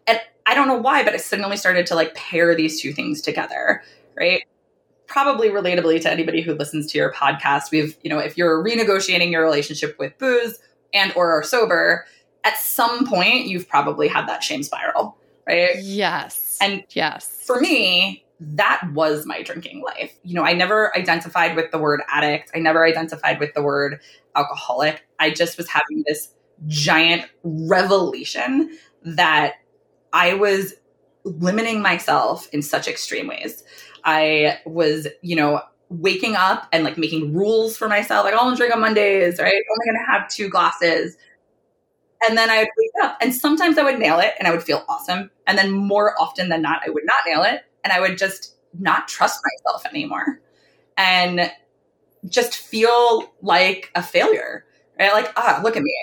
[0.06, 3.20] And I don't know why, but I suddenly started to like pair these two things
[3.20, 3.82] together,
[4.16, 4.42] right?
[5.06, 7.70] Probably relatably to anybody who listens to your podcast.
[7.70, 10.58] We've, you know, if you're renegotiating your relationship with booze
[10.92, 12.06] and or are sober,
[12.44, 15.76] at some point you've probably had that shame spiral, right?
[15.80, 16.58] Yes.
[16.60, 17.42] And yes.
[17.46, 20.14] For me, that was my drinking life.
[20.22, 22.50] You know, I never identified with the word addict.
[22.54, 24.00] I never identified with the word
[24.38, 25.06] alcoholic.
[25.18, 26.34] I just was having this
[26.66, 29.54] giant revelation that
[30.12, 30.74] I was
[31.24, 33.62] limiting myself in such extreme ways.
[34.04, 38.56] I was, you know, waking up and like making rules for myself, like, oh, I'll
[38.56, 39.52] drink on Mondays, right?
[39.52, 41.16] Oh, I'm only to have two glasses.
[42.26, 44.62] And then I would wake up and sometimes I would nail it and I would
[44.62, 45.30] feel awesome.
[45.46, 48.56] And then more often than not, I would not nail it and I would just
[48.78, 50.40] not trust myself anymore
[50.98, 51.50] and
[52.26, 54.64] just feel like a failure,
[54.98, 55.12] right?
[55.12, 55.94] Like, ah, look at me.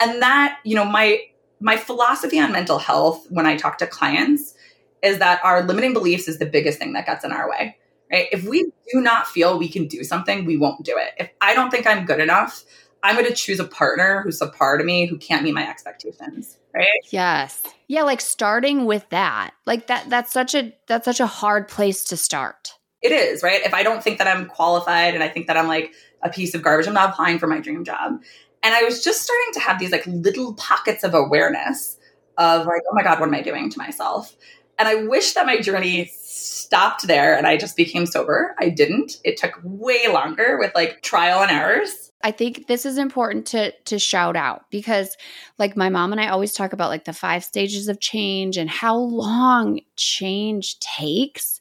[0.00, 1.20] And that, you know, my
[1.60, 4.54] my philosophy on mental health when I talk to clients
[5.02, 7.76] is that our limiting beliefs is the biggest thing that gets in our way.
[8.10, 8.28] Right?
[8.30, 11.12] If we do not feel we can do something, we won't do it.
[11.18, 12.64] If I don't think I'm good enough,
[13.02, 15.68] I'm going to choose a partner who's a part of me who can't meet my
[15.68, 16.86] expectations right?
[17.10, 17.62] Yes.
[17.88, 19.52] Yeah, like starting with that.
[19.66, 22.77] Like that that's such a that's such a hard place to start.
[23.02, 23.64] It is, right?
[23.64, 26.54] If I don't think that I'm qualified and I think that I'm like a piece
[26.54, 28.20] of garbage, I'm not applying for my dream job.
[28.62, 31.96] And I was just starting to have these like little pockets of awareness
[32.38, 34.34] of like, oh my God, what am I doing to myself?
[34.78, 38.54] And I wish that my journey stopped there and I just became sober.
[38.58, 39.18] I didn't.
[39.24, 43.72] It took way longer with like trial and errors I think this is important to
[43.86, 45.16] to shout out because
[45.56, 48.68] like my mom and I always talk about like the five stages of change and
[48.68, 51.60] how long change takes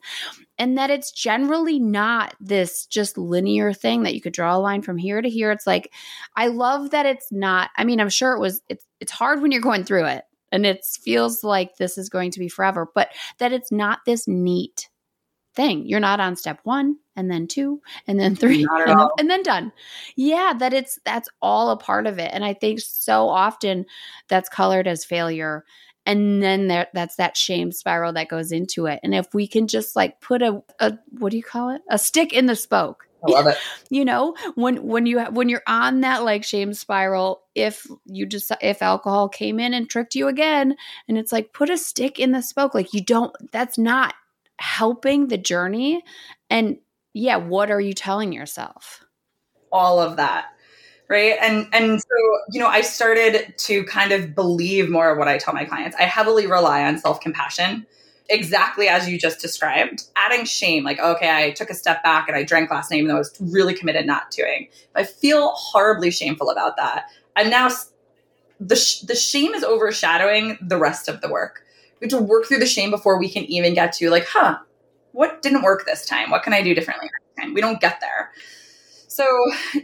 [0.58, 4.82] and that it's generally not this just linear thing that you could draw a line
[4.82, 5.52] from here to here.
[5.52, 5.94] It's like
[6.36, 9.52] I love that it's not I mean, I'm sure it was it's it's hard when
[9.52, 13.10] you're going through it and it feels like this is going to be forever, but
[13.38, 14.90] that it's not this neat
[15.56, 15.86] thing.
[15.86, 19.44] You're not on step 1 and then two and then three and then, and then,
[19.44, 19.74] done.
[20.16, 22.30] Yeah that it's that's all a part of it.
[22.34, 23.86] And i think so often
[24.30, 25.66] that's colored as failure.
[26.06, 29.02] And then there that's that shame spiral that goes into it.
[29.04, 31.82] And if we can just like put a, a what do you call it?
[31.90, 33.08] A stick in the spoke.
[33.28, 33.58] I love it.
[33.90, 38.52] you know, when when you when you're on that like shame spiral, if you just
[38.62, 40.76] if alcohol came in and tricked you again,
[41.08, 43.36] and it's like put a stick in the spoke, like you don't.
[43.52, 44.14] That's not
[44.60, 46.04] helping the journey,
[46.50, 46.78] and
[47.18, 49.04] yeah, what are you telling yourself?
[49.72, 50.46] All of that.
[51.10, 52.08] right and and so
[52.52, 55.96] you know i started to kind of believe more of what i tell my clients
[55.98, 57.86] i heavily rely on self-compassion
[58.30, 62.36] exactly as you just described adding shame like okay i took a step back and
[62.36, 66.12] i drank last night even though i was really committed not doing i feel horribly
[66.12, 67.06] shameful about that
[67.38, 67.70] i'm now
[68.60, 71.64] the, sh- the shame is overshadowing the rest of the work
[72.02, 74.58] we have to work through the shame before we can even get to like huh
[75.12, 78.00] what didn't work this time what can i do differently next time we don't get
[78.00, 78.32] there
[79.18, 79.26] so,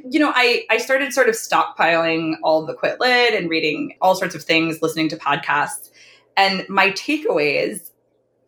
[0.08, 4.14] you know, I, I started sort of stockpiling all the Quit Lit and reading all
[4.14, 5.90] sorts of things, listening to podcasts.
[6.38, 7.90] And my takeaways,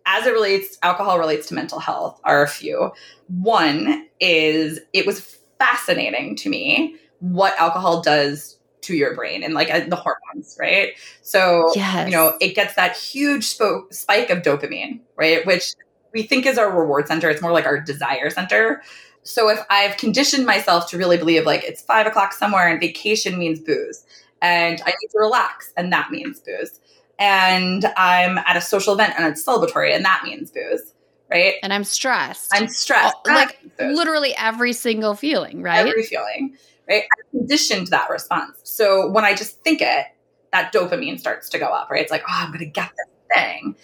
[0.05, 2.91] as it relates, alcohol relates to mental health, are a few.
[3.29, 9.71] One is it was fascinating to me what alcohol does to your brain and like
[9.71, 10.89] uh, the hormones, right?
[11.23, 12.07] So, yes.
[12.07, 15.43] you know, it gets that huge sp- spike of dopamine, right?
[15.47, 15.73] Which
[16.15, 17.29] we think is our reward center.
[17.29, 18.81] It's more like our desire center.
[19.23, 23.37] So if I've conditioned myself to really believe like it's five o'clock somewhere and vacation
[23.37, 24.05] means booze
[24.41, 26.79] and I need to relax and that means booze.
[27.19, 30.93] And I'm at a social event and it's celebratory and that means booze.
[31.29, 31.55] Right.
[31.63, 32.51] And I'm stressed.
[32.53, 33.15] I'm stressed.
[33.25, 35.85] like literally every single feeling, right?
[35.85, 36.55] Every feeling.
[36.87, 37.03] Right.
[37.03, 38.59] I conditioned that response.
[38.63, 40.05] So when I just think it,
[40.53, 42.01] that dopamine starts to go up, right?
[42.01, 43.75] It's like, oh, I'm gonna get this thing.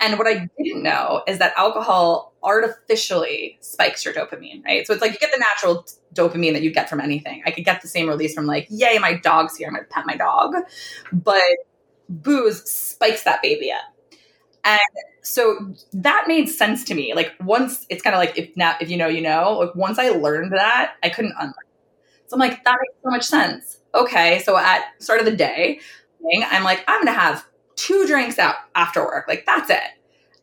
[0.00, 4.86] And what I didn't know is that alcohol artificially spikes your dopamine, right?
[4.86, 7.42] So it's like you get the natural dopamine that you get from anything.
[7.46, 9.68] I could get the same release from like, yay, my dog's here.
[9.68, 10.54] I'm to pet my dog.
[11.12, 11.42] But
[12.08, 13.80] booze spikes that baby up.
[14.64, 14.80] And
[15.22, 17.14] so that made sense to me.
[17.14, 19.58] Like once it's kind of like if now if you know you know.
[19.60, 21.54] Like once I learned that, I couldn't unlearn.
[22.26, 23.78] So I'm like that makes so much sense.
[23.94, 25.80] Okay, so at start of the day,
[26.50, 29.26] I'm like I'm gonna have two drinks out after work.
[29.28, 29.82] Like that's it.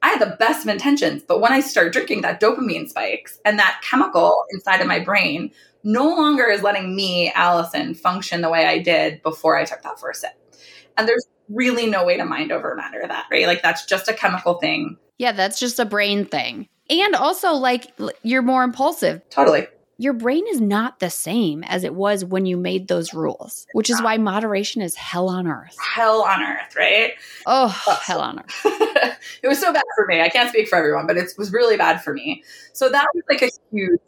[0.02, 3.58] I had the best of intentions, but when I start drinking, that dopamine spikes and
[3.60, 5.52] that chemical inside of my brain
[5.84, 10.00] no longer is letting me, Allison, function the way I did before I took that
[10.00, 10.32] first sip.
[10.98, 13.48] And there's really no way to mind over matter that, right?
[13.48, 14.98] Like that's just a chemical thing.
[15.17, 16.67] Yeah, that's just a brain thing.
[16.89, 19.22] And also, like, you're more impulsive.
[19.30, 23.67] Totally your brain is not the same as it was when you made those rules,
[23.73, 25.77] which is why moderation is hell on earth.
[25.79, 27.13] Hell on earth, right?
[27.45, 27.67] Oh,
[28.03, 28.62] hell on earth.
[29.43, 30.21] it was so bad for me.
[30.21, 32.43] I can't speak for everyone, but it was really bad for me.
[32.73, 34.01] So that was like a huge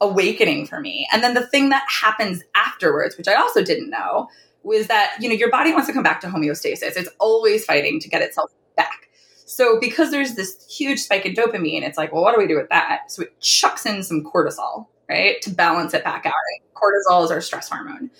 [0.00, 1.08] awakening for me.
[1.12, 4.28] And then the thing that happens afterwards, which I also didn't know,
[4.62, 6.96] was that, you know, your body wants to come back to homeostasis.
[6.96, 9.08] It's always fighting to get itself back.
[9.44, 12.56] So because there's this huge spike in dopamine, it's like, well, what do we do
[12.56, 13.10] with that?
[13.10, 15.40] So it chucks in some cortisol right?
[15.42, 16.32] To balance it back out.
[16.74, 18.10] Cortisol is our stress hormone,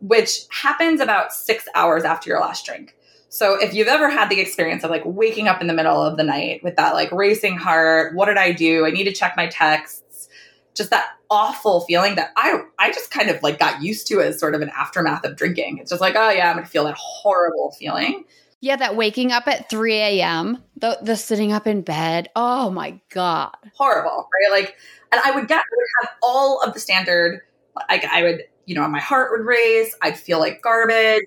[0.00, 2.96] which happens about six hours after your last drink.
[3.28, 6.18] So if you've ever had the experience of like waking up in the middle of
[6.18, 8.84] the night with that like racing heart, what did I do?
[8.84, 10.28] I need to check my texts.
[10.74, 14.38] Just that awful feeling that I I just kind of like got used to as
[14.38, 15.78] sort of an aftermath of drinking.
[15.78, 18.24] It's just like, oh yeah, I'm gonna feel that horrible feeling.
[18.62, 22.30] Yeah, that waking up at 3 a.m., the the sitting up in bed.
[22.36, 23.56] Oh my God.
[23.74, 24.52] Horrible, right?
[24.60, 24.76] Like
[25.10, 27.42] and I would get, I would have all of the standard,
[27.90, 29.94] like I would, you know, my heart would race.
[30.00, 31.26] I'd feel like garbage.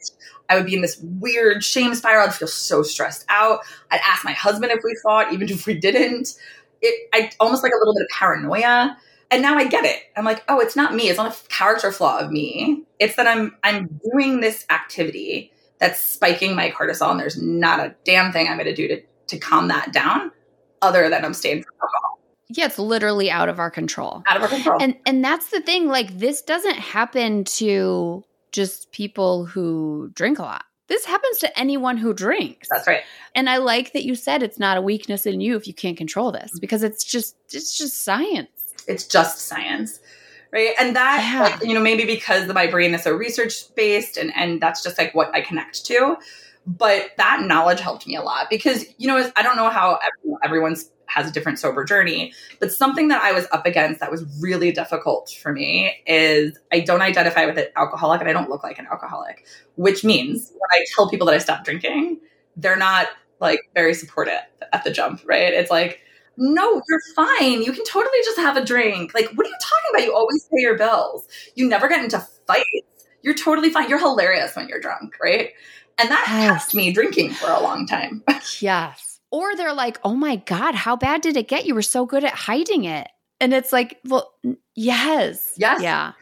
[0.49, 2.25] I would be in this weird shame spiral.
[2.25, 3.59] I'd feel so stressed out.
[3.91, 6.35] I'd ask my husband if we fought, even if we didn't.
[6.81, 8.97] It, I almost like a little bit of paranoia.
[9.29, 10.03] And now I get it.
[10.15, 11.09] I'm like, oh, it's not me.
[11.09, 12.83] It's not a character flaw of me.
[12.99, 17.95] It's that I'm I'm doing this activity that's spiking my cortisol, and there's not a
[18.03, 20.31] damn thing I'm going to do to to calm that down,
[20.81, 22.19] other than abstain from alcohol.
[22.49, 24.23] Yeah, it's literally out of our control.
[24.27, 24.77] Out of our control.
[24.81, 30.43] And and that's the thing like this doesn't happen to just people who drink a
[30.43, 30.65] lot.
[30.87, 32.67] This happens to anyone who drinks.
[32.69, 33.01] That's right.
[33.33, 35.97] And I like that you said it's not a weakness in you if you can't
[35.97, 38.49] control this because it's just it's just science.
[38.87, 39.99] It's just science.
[40.55, 40.73] Right.
[40.79, 41.41] And that yeah.
[41.41, 44.97] like, you know, maybe because my brain is so research based and and that's just
[44.97, 46.15] like what I connect to.
[46.65, 49.99] But that knowledge helped me a lot because, you know, I don't know how
[50.45, 52.33] everyone's has a different sober journey.
[52.61, 56.79] But something that I was up against that was really difficult for me is I
[56.79, 60.69] don't identify with an alcoholic and I don't look like an alcoholic, which means when
[60.71, 62.21] I tell people that I stopped drinking,
[62.55, 63.07] they're not
[63.41, 64.39] like very supportive
[64.71, 65.53] at the jump, right?
[65.53, 65.99] It's like,
[66.37, 67.61] no, you're fine.
[67.61, 69.13] You can totally just have a drink.
[69.13, 70.05] Like, what are you talking about?
[70.05, 71.27] You always pay your bills.
[71.55, 72.65] You never get into fights.
[73.21, 73.89] You're totally fine.
[73.89, 75.51] You're hilarious when you're drunk, right?
[75.97, 76.65] And that yes.
[76.65, 78.23] kept me drinking for a long time.
[78.59, 79.19] yes.
[79.31, 81.65] Or they're like, oh my God, how bad did it get?
[81.65, 83.07] You were so good at hiding it.
[83.39, 84.33] And it's like, well,
[84.75, 85.53] yes.
[85.57, 85.81] Yes.
[85.81, 86.13] Yeah.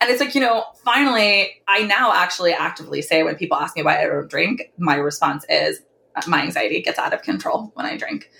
[0.00, 3.82] And it's like, you know, finally, I now actually actively say when people ask me
[3.82, 5.80] why I don't drink, my response is
[6.26, 8.30] my anxiety gets out of control when I drink.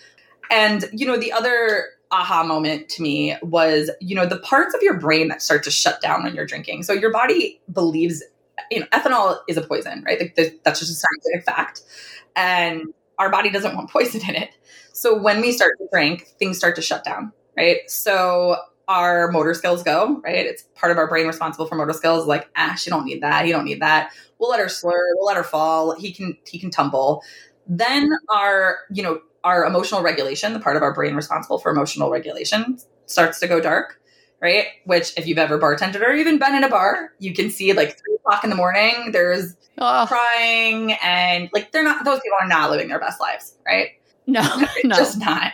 [0.52, 4.82] And, you know, the other aha moment to me was, you know, the parts of
[4.82, 6.84] your brain that start to shut down when you're drinking.
[6.84, 8.22] So your body believes
[8.70, 10.20] you know, ethanol is a poison, right?
[10.20, 11.82] Like, that's just a scientific fact.
[12.36, 14.50] And our body doesn't want poison in it.
[14.92, 17.78] So when we start to drink, things start to shut down, right?
[17.90, 18.56] So
[18.88, 20.46] our motor skills go, right?
[20.46, 22.26] It's part of our brain responsible for motor skills.
[22.26, 23.46] Like, ah, she don't need that.
[23.46, 24.12] You don't need that.
[24.38, 25.00] We'll let her slur.
[25.16, 25.94] We'll let her fall.
[25.94, 27.22] He can he can tumble.
[27.66, 32.10] Then our you know our emotional regulation, the part of our brain responsible for emotional
[32.10, 34.00] regulation, starts to go dark,
[34.40, 34.66] right?
[34.84, 37.98] Which, if you've ever bartended or even been in a bar, you can see like
[37.98, 39.10] three o'clock in the morning.
[39.12, 40.06] There's oh.
[40.08, 42.04] crying and like they're not.
[42.04, 43.90] Those people are not living their best lives, right?
[44.26, 44.42] No,
[44.84, 44.96] no.
[44.96, 45.52] just not.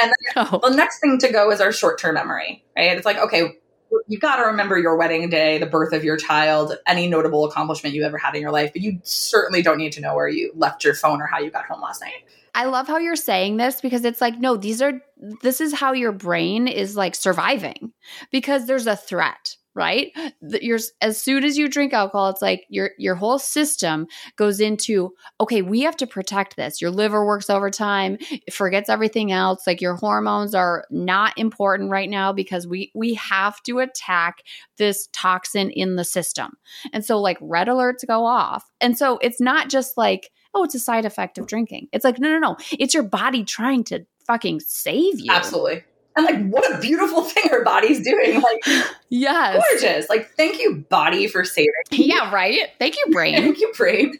[0.00, 0.60] And then no.
[0.62, 2.96] the next thing to go is our short term memory, right?
[2.96, 3.58] It's like, okay,
[4.06, 7.94] you got to remember your wedding day, the birth of your child, any notable accomplishment
[7.94, 10.52] you ever had in your life, but you certainly don't need to know where you
[10.54, 12.24] left your phone or how you got home last night.
[12.54, 15.00] I love how you're saying this because it's like, no, these are,
[15.42, 17.92] this is how your brain is like surviving
[18.32, 20.12] because there's a threat, right?
[20.42, 25.14] You're as soon as you drink alcohol, it's like your your whole system goes into
[25.40, 26.82] okay, we have to protect this.
[26.82, 28.18] Your liver works overtime,
[28.52, 29.66] forgets everything else.
[29.66, 34.42] Like your hormones are not important right now because we we have to attack
[34.78, 36.56] this toxin in the system.
[36.92, 38.68] And so like red alerts go off.
[38.80, 41.86] And so it's not just like oh, it's a side effect of drinking.
[41.92, 42.56] It's like no, no, no.
[42.72, 45.30] It's your body trying to fucking save you.
[45.30, 45.84] Absolutely.
[46.18, 48.42] And like, what a beautiful thing her body's doing.
[48.48, 50.08] Like, yes, gorgeous.
[50.08, 51.70] Like, thank you, body, for saving.
[51.90, 52.06] Me.
[52.06, 52.70] Yeah, right.
[52.78, 53.34] Thank you, brain.
[53.42, 54.12] thank you, brain.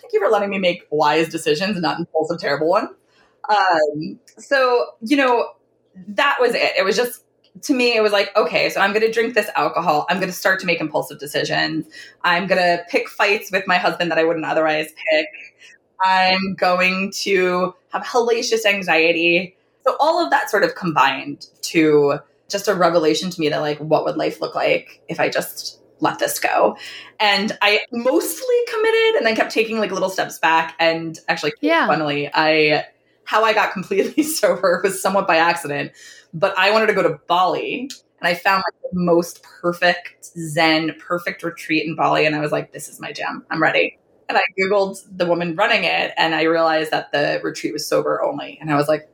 [0.00, 2.90] Thank you for letting me make wise decisions and not impulsive, terrible ones.
[3.48, 5.52] Um, so you know,
[6.08, 6.72] that was it.
[6.76, 7.22] It was just
[7.62, 10.06] to me, it was like, okay, so I'm going to drink this alcohol.
[10.10, 11.86] I'm going to start to make impulsive decisions.
[12.22, 15.28] I'm going to pick fights with my husband that I wouldn't otherwise pick.
[16.02, 19.55] I'm going to have hellacious anxiety.
[19.86, 22.18] So all of that sort of combined to
[22.48, 25.80] just a revelation to me that like what would life look like if I just
[26.00, 26.76] let this go.
[27.18, 31.86] And I mostly committed and then kept taking like little steps back and actually yeah.
[31.86, 32.86] funnily I
[33.24, 35.92] how I got completely sober was somewhat by accident,
[36.34, 40.94] but I wanted to go to Bali and I found like the most perfect Zen,
[40.98, 43.44] perfect retreat in Bali and I was like this is my jam.
[43.50, 43.98] I'm ready.
[44.28, 48.22] And I googled the woman running it and I realized that the retreat was sober
[48.24, 49.08] only and I was like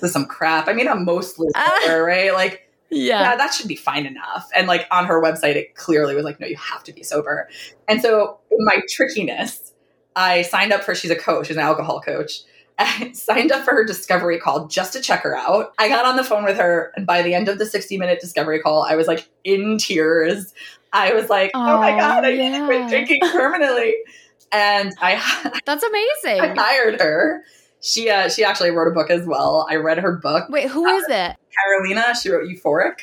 [0.00, 0.68] this is some crap.
[0.68, 2.32] I mean, I'm mostly sober, right?
[2.32, 3.20] Like, yeah.
[3.20, 4.48] yeah, that should be fine enough.
[4.54, 7.48] And like on her website, it clearly was like, no, you have to be sober.
[7.88, 9.72] And so my trickiness,
[10.14, 12.42] I signed up for, she's a coach, she's an alcohol coach.
[12.78, 15.72] I signed up for her discovery call just to check her out.
[15.78, 18.20] I got on the phone with her, and by the end of the 60 minute
[18.20, 20.52] discovery call, I was like in tears.
[20.92, 22.50] I was like, oh, oh my God, I yeah.
[22.50, 23.94] need to quit drinking permanently.
[24.52, 26.40] And I That's amazing.
[26.40, 27.44] I hired her
[27.86, 29.66] she uh, she actually wrote a book as well.
[29.70, 30.48] I read her book.
[30.48, 31.36] Wait, who uh, is it?
[31.56, 32.20] Karolina.
[32.20, 32.98] She wrote Euphoric.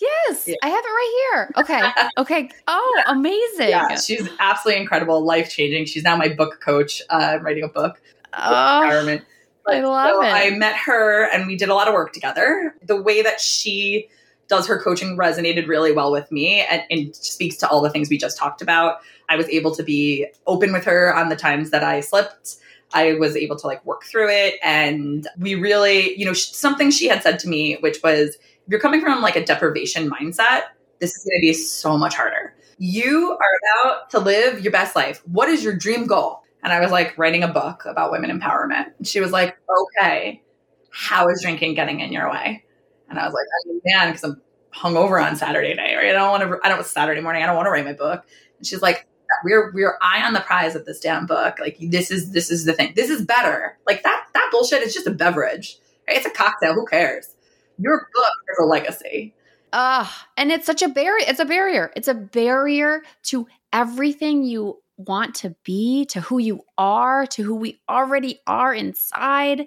[0.00, 0.56] Yes, yeah.
[0.62, 1.52] I have it right here.
[1.58, 2.08] Okay.
[2.18, 2.50] Okay.
[2.66, 3.12] Oh, yeah.
[3.12, 3.68] amazing.
[3.68, 5.86] Yeah, she's absolutely incredible, life changing.
[5.86, 7.00] She's now my book coach.
[7.08, 8.00] Uh, I'm writing a book.
[8.34, 9.22] Oh, empowerment.
[9.64, 10.32] But, I love so it.
[10.32, 12.74] I met her and we did a lot of work together.
[12.84, 14.08] The way that she
[14.48, 18.10] does her coaching resonated really well with me and, and speaks to all the things
[18.10, 18.98] we just talked about.
[19.28, 22.56] I was able to be open with her on the times that I slipped
[22.94, 24.54] I was able to like work through it.
[24.62, 28.80] And we really, you know, something she had said to me, which was, if you're
[28.80, 30.62] coming from like a deprivation mindset,
[31.00, 32.54] this is going to be so much harder.
[32.78, 35.22] You are about to live your best life.
[35.26, 36.42] What is your dream goal?
[36.62, 38.92] And I was like, writing a book about women empowerment.
[38.98, 39.56] And she was like,
[39.98, 40.42] okay,
[40.90, 42.64] how is drinking getting in your way?
[43.08, 44.40] And I was like, mean, man, because I'm
[44.74, 46.10] hungover on Saturday night, right?
[46.10, 48.24] I don't want to, I don't, Saturday morning, I don't want to write my book.
[48.58, 49.06] And she's like,
[49.44, 51.58] we're we're eye on the prize of this damn book.
[51.58, 52.92] Like this is this is the thing.
[52.96, 53.78] This is better.
[53.86, 55.78] Like that that bullshit is just a beverage.
[56.08, 56.16] Right?
[56.16, 56.74] It's a cocktail.
[56.74, 57.34] Who cares?
[57.78, 59.34] Your book is a legacy.
[59.72, 61.24] Ah, uh, and it's such a barrier.
[61.26, 61.90] It's a barrier.
[61.96, 67.54] It's a barrier to everything you want to be, to who you are, to who
[67.54, 69.66] we already are inside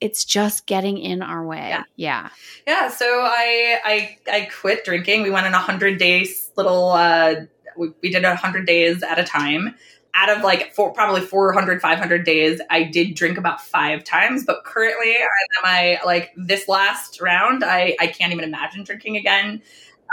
[0.00, 1.68] it's just getting in our way.
[1.68, 1.82] Yeah.
[1.96, 2.28] Yeah.
[2.66, 5.22] yeah so I I I quit drinking.
[5.22, 7.36] We went on a hundred days little uh
[7.76, 9.74] we, we did 100 days at a time.
[10.14, 14.64] Out of like four, probably 400 500 days i did drink about five times but
[14.64, 19.60] currently i'm my like this last round i i can't even imagine drinking again.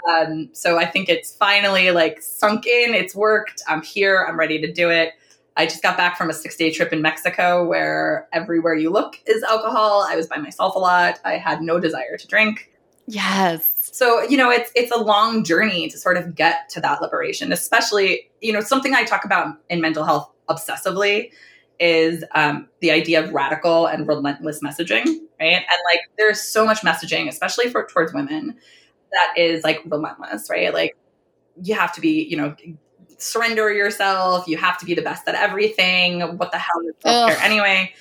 [0.10, 4.60] Um, so i think it's finally like sunk in it's worked i'm here i'm ready
[4.60, 5.14] to do it.
[5.56, 9.22] I just got back from a six day trip in mexico where everywhere you look
[9.26, 10.06] is alcohol.
[10.06, 11.20] I was by myself a lot.
[11.24, 12.72] I had no desire to drink.
[13.08, 17.00] Yes so, you know, it's it's a long journey to sort of get to that
[17.00, 21.30] liberation, especially, you know, something I talk about in mental health obsessively
[21.80, 25.06] is um, the idea of radical and relentless messaging,
[25.40, 25.58] right?
[25.58, 28.56] And like there's so much messaging, especially for towards women,
[29.12, 30.74] that is like relentless, right?
[30.74, 30.98] Like
[31.62, 32.56] you have to be, you know,
[33.20, 34.48] surrender yourself.
[34.48, 36.22] You have to be the best at everything.
[36.40, 37.94] What the hell is care anyway?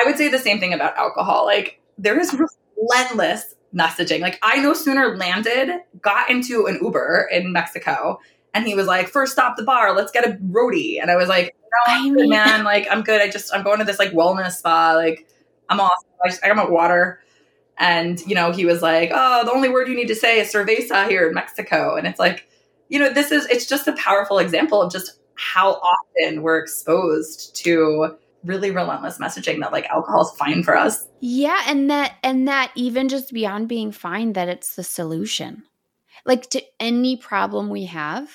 [0.00, 1.44] I would say the same thing about alcohol.
[1.44, 2.36] Like there is
[2.76, 4.20] relentless messaging.
[4.20, 8.20] Like I no sooner landed, got into an Uber in Mexico,
[8.54, 11.00] and he was like, first stop the bar, let's get a roadie.
[11.00, 12.64] And I was like, no, I'm good, man.
[12.64, 13.20] Like I'm good.
[13.20, 14.92] I just I'm going to this like wellness spa.
[14.92, 15.26] Like
[15.68, 16.08] I'm awesome.
[16.24, 17.20] I, just, I got my water.
[17.78, 20.52] And, you know, he was like, oh, the only word you need to say is
[20.52, 21.96] cerveza here in Mexico.
[21.96, 22.46] And it's like,
[22.88, 27.56] you know, this is, it's just a powerful example of just how often we're exposed
[27.56, 31.06] to really relentless messaging that like alcohol is fine for us.
[31.20, 31.62] Yeah.
[31.66, 35.64] And that, and that even just beyond being fine, that it's the solution.
[36.24, 38.30] Like to any problem we have,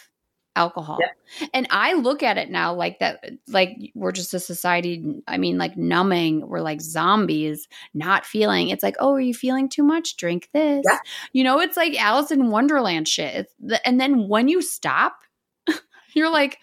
[0.58, 0.97] alcohol.
[0.99, 1.49] Yep.
[1.53, 5.22] And I look at it now like that, like we're just a society.
[5.28, 8.70] I mean, like numbing, we're like zombies, not feeling.
[8.70, 10.18] It's like, oh, are you feeling too much?
[10.18, 10.84] Drink this.
[10.86, 10.97] Yeah.
[11.32, 13.49] You know, it's like Alice in Wonderland shit.
[13.60, 15.20] The, and then when you stop,
[16.14, 16.58] you're like,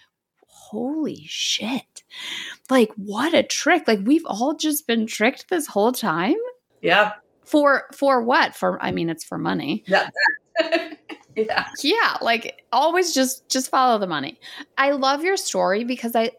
[0.46, 1.93] holy shit.
[2.70, 3.86] Like, what a trick.
[3.86, 6.36] Like, we've all just been tricked this whole time.
[6.80, 7.12] Yeah.
[7.44, 8.54] For for what?
[8.54, 9.84] For I mean, it's for money.
[9.86, 10.08] Yeah.
[11.36, 14.38] yeah yeah like always just just follow the money
[14.78, 16.30] i love your story because i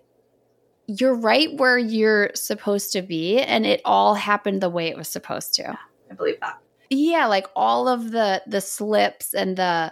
[0.88, 5.08] you're right where you're supposed to be and it all happened the way it was
[5.08, 5.78] supposed to
[6.10, 6.60] i believe that
[6.90, 9.92] yeah like all of the the slips and the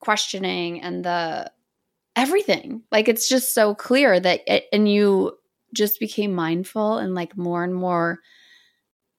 [0.00, 1.50] questioning and the
[2.16, 5.36] everything like it's just so clear that it, and you
[5.74, 8.20] just became mindful and like more and more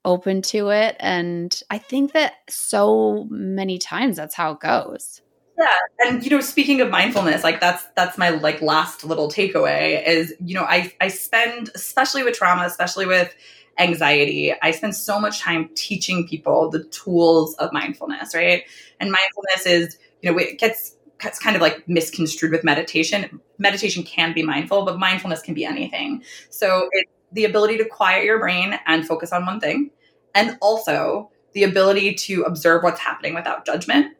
[0.06, 0.96] open to it.
[1.00, 5.22] And I think that so many times that's how it goes.
[5.58, 5.68] Yeah.
[6.08, 10.34] And you know, speaking of mindfulness, like that's that's my like last little takeaway is,
[10.44, 13.34] you know, I I spend especially with trauma, especially with
[13.80, 18.64] anxiety, I spend so much time teaching people the tools of mindfulness, right?
[19.00, 23.40] And mindfulness is, you know, it gets it's kind of like misconstrued with meditation.
[23.58, 26.24] Meditation can be mindful, but mindfulness can be anything.
[26.50, 29.92] So it's the ability to quiet your brain and focus on one thing,
[30.36, 34.16] and also the ability to observe what's happening without judgment,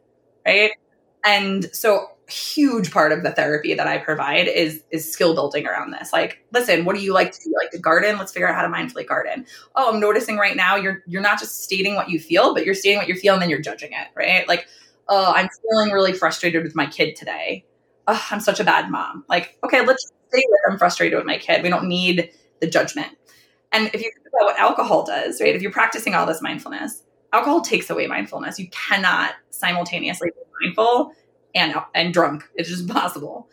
[0.46, 0.72] right?
[1.24, 5.90] And so huge part of the therapy that I provide is is skill building around
[5.90, 6.12] this.
[6.12, 7.54] Like, listen, what do you like to do?
[7.60, 8.18] Like to garden?
[8.18, 9.46] Let's figure out how to mindfully garden.
[9.74, 12.74] Oh, I'm noticing right now you're you're not just stating what you feel, but you're
[12.74, 14.46] stating what you feel and then you're judging it, right?
[14.48, 14.66] Like,
[15.08, 17.64] oh, I'm feeling really frustrated with my kid today.
[18.06, 19.24] Oh, I'm such a bad mom.
[19.28, 21.62] Like, okay, let's say that I'm frustrated with my kid.
[21.62, 22.30] We don't need
[22.60, 23.08] the judgment.
[23.72, 25.54] And if you think about what alcohol does, right?
[25.54, 27.02] If you're practicing all this mindfulness,
[27.32, 28.58] alcohol takes away mindfulness.
[28.58, 31.12] You cannot simultaneously be mindful
[31.54, 32.44] and and drunk.
[32.54, 33.48] It's just impossible.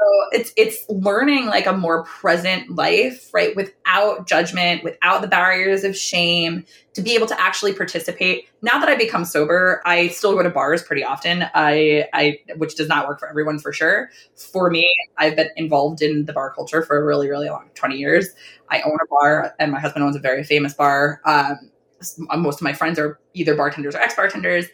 [0.00, 3.54] So it's it's learning like a more present life, right?
[3.54, 8.48] Without judgment, without the barriers of shame, to be able to actually participate.
[8.62, 11.44] Now that I become sober, I still go to bars pretty often.
[11.54, 14.10] I I which does not work for everyone for sure.
[14.36, 17.96] For me, I've been involved in the bar culture for a really really long 20
[17.98, 18.30] years.
[18.70, 21.20] I own a bar and my husband owns a very famous bar.
[21.26, 21.70] Um,
[22.38, 24.66] most of my friends are either bartenders or ex bartenders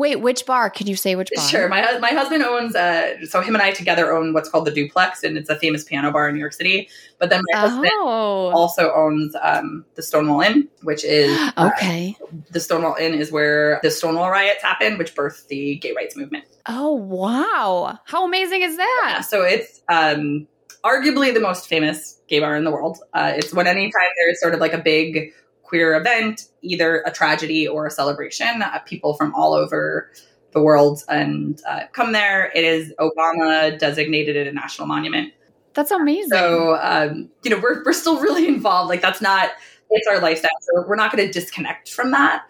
[0.00, 0.70] Wait, which bar?
[0.70, 1.46] Could you say which bar?
[1.46, 1.68] Sure.
[1.68, 5.22] My my husband owns uh so him and I together own what's called the Duplex
[5.22, 6.88] and it's a famous piano bar in New York City.
[7.18, 7.68] But then my oh.
[7.68, 12.16] husband also owns um the Stonewall Inn, which is uh, Okay.
[12.50, 16.44] The Stonewall Inn is where the Stonewall riots happened, which birthed the gay rights movement.
[16.64, 17.98] Oh wow.
[18.06, 19.16] How amazing is that?
[19.16, 20.48] Yeah, so it's um
[20.82, 22.98] arguably the most famous gay bar in the world.
[23.12, 25.34] Uh, it's when anytime there's sort of like a big
[25.70, 28.60] queer event, either a tragedy or a celebration.
[28.60, 30.10] Uh, people from all over
[30.50, 32.50] the world and uh, come there.
[32.56, 35.32] It is Obama designated it a national monument.
[35.74, 36.30] That's amazing.
[36.30, 38.88] So um, you know we're we're still really involved.
[38.88, 39.50] Like that's not
[39.90, 40.50] it's our lifestyle.
[40.60, 42.44] So we're not going to disconnect from that.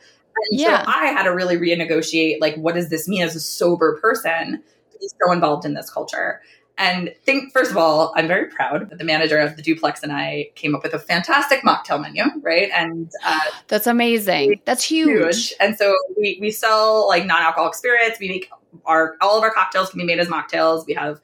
[0.50, 0.82] And yeah.
[0.82, 4.62] so I had to really renegotiate like what does this mean as a sober person
[4.92, 6.40] to be so involved in this culture.
[6.80, 10.10] And think, first of all, I'm very proud that the manager of the duplex and
[10.10, 12.70] I came up with a fantastic mocktail menu, right?
[12.74, 14.62] And uh, that's amazing.
[14.64, 15.10] That's huge.
[15.10, 15.54] huge.
[15.60, 18.18] And so we, we sell like non-alcoholic spirits.
[18.18, 18.50] We make
[18.86, 20.86] our all of our cocktails can be made as mocktails.
[20.86, 21.20] We have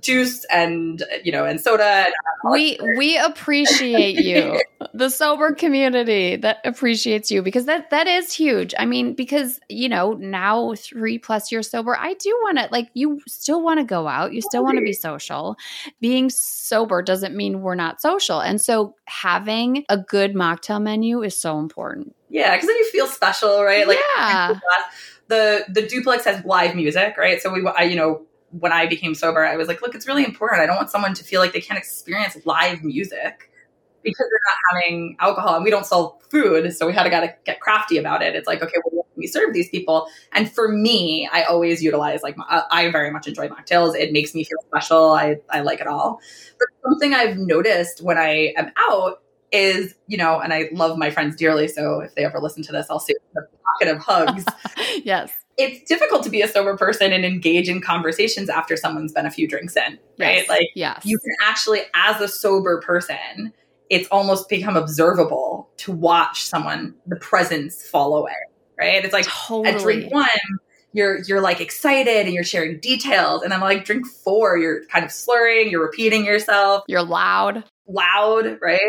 [0.00, 2.14] juice and you know and soda and
[2.50, 4.60] we we appreciate you.
[4.92, 8.74] The sober community that appreciates you because that that is huge.
[8.76, 12.90] I mean because you know now three plus years sober i do want to like
[12.94, 14.32] you still want to go out.
[14.32, 15.56] You still want to be social.
[16.00, 18.40] Being sober doesn't mean we're not social.
[18.40, 22.14] And so having a good mocktail menu is so important.
[22.30, 23.86] Yeah because then you feel special right?
[23.86, 24.54] Like yeah.
[25.28, 27.40] the the duplex has live music right?
[27.40, 30.24] So we I, you know when I became sober, I was like, look, it's really
[30.24, 30.60] important.
[30.62, 33.50] I don't want someone to feel like they can't experience live music.
[34.02, 37.34] because they're not having alcohol and we don't sell food, so we had to gotta
[37.44, 38.34] get crafty about it.
[38.34, 40.06] It's like, okay, well, can we serve these people?
[40.32, 43.94] And for me, I always utilize like I very much enjoy mocktails.
[43.96, 45.12] It makes me feel special.
[45.12, 46.20] I I like it all.
[46.58, 49.22] But something I've noticed when I am out
[49.52, 51.68] is, you know, and I love my friends dearly.
[51.68, 53.40] So if they ever listen to this, I'll say a
[53.82, 54.44] pocket of hugs.
[55.04, 55.32] yes.
[55.60, 59.30] It's difficult to be a sober person and engage in conversations after someone's been a
[59.30, 60.38] few drinks in, right?
[60.38, 60.48] Yes.
[60.48, 61.02] Like, yes.
[61.04, 63.52] you can actually, as a sober person,
[63.90, 68.36] it's almost become observable to watch someone, the presence fall away,
[68.78, 69.04] right?
[69.04, 69.68] It's like totally.
[69.68, 70.28] at drink one,
[70.92, 75.04] you're you're like excited and you're sharing details, and then like drink four, you're kind
[75.04, 78.80] of slurring, you're repeating yourself, you're loud, loud, right?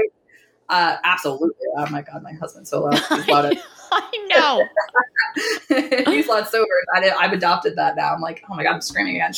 [0.70, 1.50] Uh, absolutely.
[1.78, 3.00] Oh my god, my husband's so loud.
[3.10, 3.58] He's loud.
[3.94, 4.28] I
[5.70, 6.06] know.
[6.12, 6.68] He's loud sober.
[6.96, 8.14] I, have adopted that now.
[8.14, 9.34] I'm like, oh my god, I'm screaming again.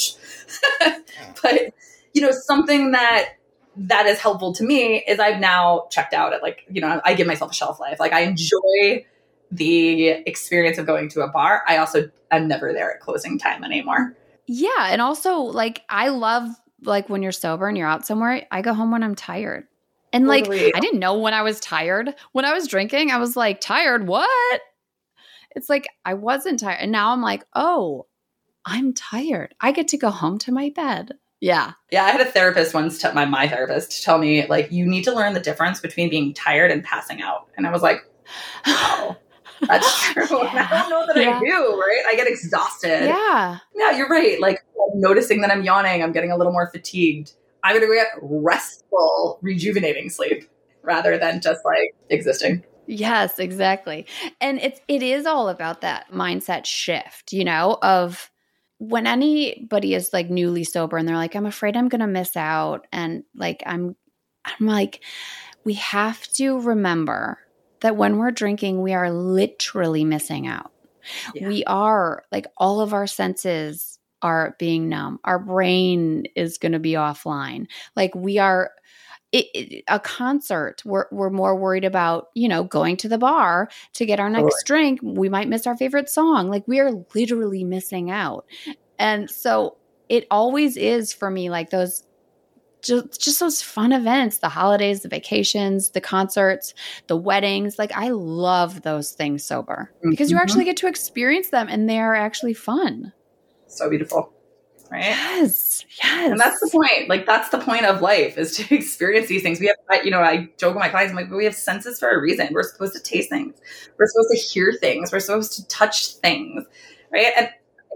[1.42, 1.74] but
[2.14, 3.30] you know, something that
[3.76, 7.16] that is helpful to me is I've now checked out at like, you know, I
[7.16, 8.00] give myself a shelf life.
[8.00, 9.06] Like I enjoy
[9.52, 11.64] the experience of going to a bar.
[11.68, 14.16] I also I'm never there at closing time anymore.
[14.46, 14.90] Yeah.
[14.90, 16.48] And also like I love
[16.84, 19.68] like when you're sober and you're out somewhere, I go home when I'm tired.
[20.14, 20.66] And totally.
[20.66, 22.14] like I didn't know when I was tired.
[22.32, 24.62] When I was drinking, I was like, tired, what?
[25.56, 26.80] It's like I wasn't tired.
[26.80, 28.06] And now I'm like, oh,
[28.66, 29.56] I'm tired.
[29.60, 31.14] I get to go home to my bed.
[31.42, 31.74] Yeah.
[31.92, 32.06] Yeah.
[32.06, 35.14] I had a therapist once, tell my, my therapist, tell me, like, you need to
[35.14, 37.50] learn the difference between being tired and passing out.
[37.58, 37.98] And I was like,
[38.66, 39.18] oh,
[39.68, 40.44] that's true.
[40.44, 40.70] Yeah.
[40.72, 41.38] I don't know that yeah.
[41.38, 42.04] I do, right?
[42.08, 43.08] I get exhausted.
[43.08, 43.58] Yeah.
[43.76, 44.40] Yeah, you're right.
[44.40, 44.60] Like,
[44.96, 47.34] noticing that I'm yawning, I'm getting a little more fatigued.
[47.64, 50.50] I'm going to get restful, rejuvenating sleep
[50.82, 52.64] rather than just like existing.
[52.86, 54.06] Yes, exactly.
[54.42, 58.30] And it's it is all about that mindset shift, you know, of
[58.90, 62.36] when anybody is like newly sober and they're like i'm afraid i'm going to miss
[62.36, 63.96] out and like i'm
[64.44, 65.02] i'm like
[65.64, 67.40] we have to remember
[67.80, 70.74] that when we're drinking we are literally missing out
[71.34, 71.48] yeah.
[71.48, 75.20] we are like all of our senses are being numb.
[75.24, 77.68] Our brain is going to be offline.
[77.96, 78.72] Like we are
[79.34, 83.70] it, it, a concert we're, we're more worried about you know going to the bar
[83.94, 85.00] to get our next drink.
[85.04, 86.50] We might miss our favorite song.
[86.50, 88.46] Like we are literally missing out.
[88.98, 92.04] And so it always is for me like those
[92.84, 96.74] just, just those fun events the holidays the vacations the concerts
[97.08, 97.80] the weddings.
[97.80, 100.44] Like i love those things sober because you mm-hmm.
[100.44, 103.14] actually get to experience them and they are actually fun
[103.78, 104.34] so beautiful
[104.94, 105.06] right?
[105.06, 106.32] Yes, yes.
[106.32, 107.10] And that's the point.
[107.10, 109.60] Like that's the point of life is to experience these things.
[109.60, 112.10] We have, you know, I joke with my clients, I'm like, we have senses for
[112.10, 112.50] a reason.
[112.52, 113.56] We're supposed to taste things.
[113.98, 115.12] We're supposed to hear things.
[115.12, 116.66] We're supposed to touch things,
[117.12, 117.34] right?
[117.36, 117.50] And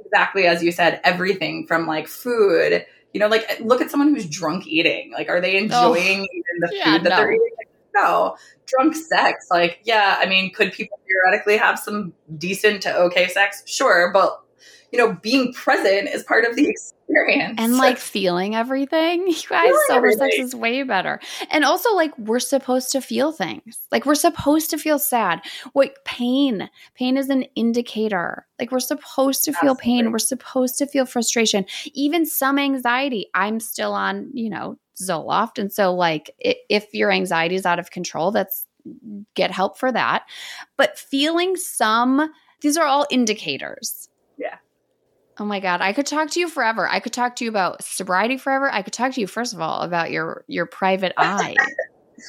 [0.03, 2.85] exactly as you said, everything from like food.
[3.13, 5.11] You know, like look at someone who's drunk eating.
[5.11, 7.15] Like, are they enjoying oh, the food yeah, that no.
[7.15, 7.49] they're eating?
[7.57, 8.37] Like, no.
[8.65, 9.47] Drunk sex.
[9.49, 13.63] Like, yeah, I mean, could people theoretically have some decent to okay sex?
[13.65, 14.43] Sure, but
[14.91, 17.55] you know, being present is part of the experience.
[17.57, 19.27] And like feeling everything.
[19.37, 21.19] You guys, sober sex is way better.
[21.51, 23.79] And also, like, we're supposed to feel things.
[23.91, 25.41] Like, we're supposed to feel sad.
[25.73, 26.69] Wait, pain.
[26.95, 28.45] Pain is an indicator.
[28.59, 29.83] Like, we're supposed to feel Absolutely.
[29.83, 30.11] pain.
[30.11, 33.27] We're supposed to feel frustration, even some anxiety.
[33.33, 35.59] I'm still on, you know, Zoloft.
[35.59, 38.65] And so, like, if your anxiety is out of control, that's
[39.35, 40.23] get help for that.
[40.77, 42.31] But feeling some,
[42.61, 44.06] these are all indicators
[45.39, 46.87] Oh my god, I could talk to you forever.
[46.87, 48.71] I could talk to you about sobriety forever.
[48.71, 51.55] I could talk to you first of all about your your private eye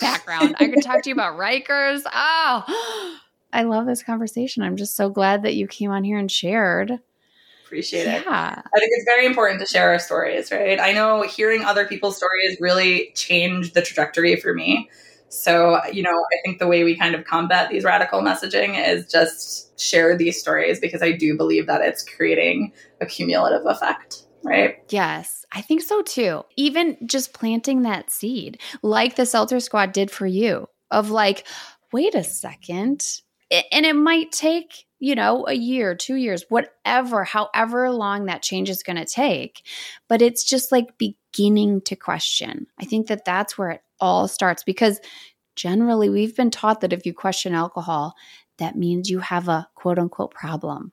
[0.00, 0.56] background.
[0.60, 2.02] I could talk to you about Rikers.
[2.12, 3.18] Oh,
[3.52, 4.62] I love this conversation.
[4.62, 6.98] I'm just so glad that you came on here and shared.
[7.64, 8.20] Appreciate yeah.
[8.20, 8.26] it.
[8.26, 10.80] I think it's very important to share our stories, right?
[10.80, 14.90] I know hearing other people's stories really changed the trajectory for me.
[15.28, 19.10] So, you know, I think the way we kind of combat these radical messaging is
[19.10, 24.76] just share these stories because I do believe that it's creating a cumulative effect, right?
[24.88, 26.44] Yes, I think so too.
[26.56, 31.46] Even just planting that seed, like the Seltzer Squad did for you, of like,
[31.92, 33.04] wait a second.
[33.50, 38.68] And it might take, you know, a year, two years, whatever, however long that change
[38.68, 39.62] is going to take.
[40.08, 42.66] But it's just like beginning to question.
[42.78, 45.00] I think that that's where it all starts because
[45.56, 48.14] generally we've been taught that if you question alcohol,
[48.58, 50.92] that means you have a quote unquote problem.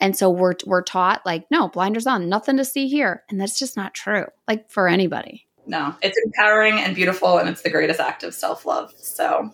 [0.00, 3.58] And so we're we're taught like no, blinders on, nothing to see here, and that's
[3.58, 4.26] just not true.
[4.48, 5.46] Like for anybody.
[5.66, 8.92] No, it's empowering and beautiful and it's the greatest act of self-love.
[8.98, 9.50] So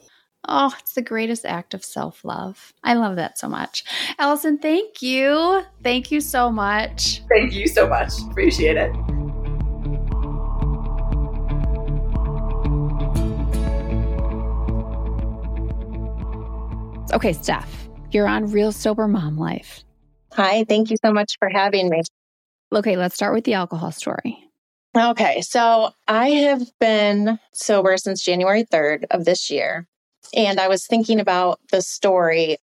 [0.49, 2.72] Oh, it's the greatest act of self love.
[2.83, 3.85] I love that so much.
[4.18, 5.62] Allison, thank you.
[5.83, 7.22] Thank you so much.
[7.28, 8.12] Thank you so much.
[8.30, 8.93] Appreciate it.
[17.13, 19.85] Okay, Steph, you're on Real Sober Mom Life.
[20.33, 22.01] Hi, thank you so much for having me.
[22.75, 24.39] Okay, let's start with the alcohol story.
[24.97, 29.87] Okay, so I have been sober since January 3rd of this year.
[30.35, 32.57] And I was thinking about the story.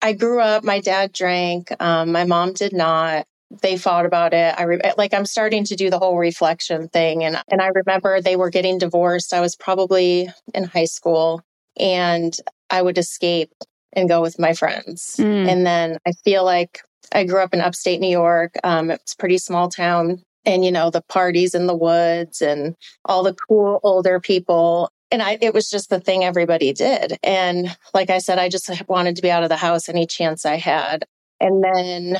[0.00, 3.26] I grew up, my dad drank, um, my mom did not.
[3.60, 4.54] They fought about it.
[4.56, 8.20] I re- like I'm starting to do the whole reflection thing and and I remember
[8.20, 9.34] they were getting divorced.
[9.34, 11.42] I was probably in high school
[11.76, 12.32] and
[12.70, 13.52] I would escape
[13.92, 15.16] and go with my friends.
[15.18, 15.48] Mm.
[15.48, 16.80] And then I feel like
[17.12, 18.54] I grew up in upstate New York.
[18.62, 20.22] Um, it's a pretty small town.
[20.46, 22.74] And, you know, the parties in the woods and
[23.04, 24.90] all the cool older people.
[25.10, 27.18] And I, it was just the thing everybody did.
[27.22, 30.46] And like I said, I just wanted to be out of the house any chance
[30.46, 31.04] I had.
[31.40, 32.18] And then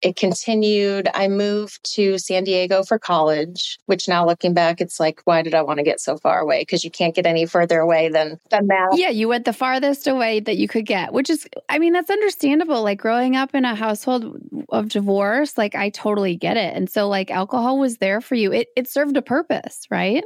[0.00, 1.08] it continued.
[1.12, 5.54] I moved to San Diego for college, which now looking back, it's like, why did
[5.54, 6.62] I want to get so far away?
[6.62, 8.90] Because you can't get any further away than, than that.
[8.92, 12.10] Yeah, you went the farthest away that you could get, which is, I mean, that's
[12.10, 12.82] understandable.
[12.82, 16.76] Like growing up in a household of divorce, like I totally get it.
[16.76, 20.22] And so, like, alcohol was there for you, it, it served a purpose, right?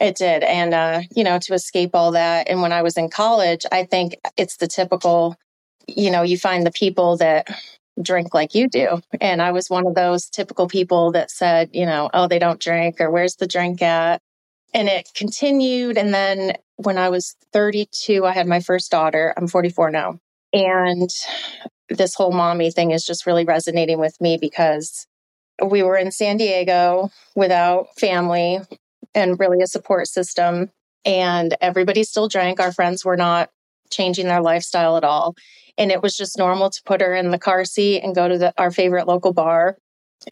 [0.00, 0.42] It did.
[0.44, 2.48] And, uh, you know, to escape all that.
[2.48, 5.36] And when I was in college, I think it's the typical,
[5.86, 7.48] you know, you find the people that
[8.00, 9.00] drink like you do.
[9.20, 12.60] And I was one of those typical people that said, you know, oh, they don't
[12.60, 14.20] drink or where's the drink at?
[14.72, 15.98] And it continued.
[15.98, 19.34] And then when I was 32, I had my first daughter.
[19.36, 20.20] I'm 44 now.
[20.52, 21.10] And
[21.88, 25.06] this whole mommy thing is just really resonating with me because
[25.64, 28.60] we were in San Diego without family
[29.14, 30.70] and really a support system.
[31.04, 32.60] And everybody still drank.
[32.60, 33.50] Our friends were not
[33.90, 35.34] changing their lifestyle at all.
[35.78, 38.38] And it was just normal to put her in the car seat and go to
[38.38, 39.78] the, our favorite local bar,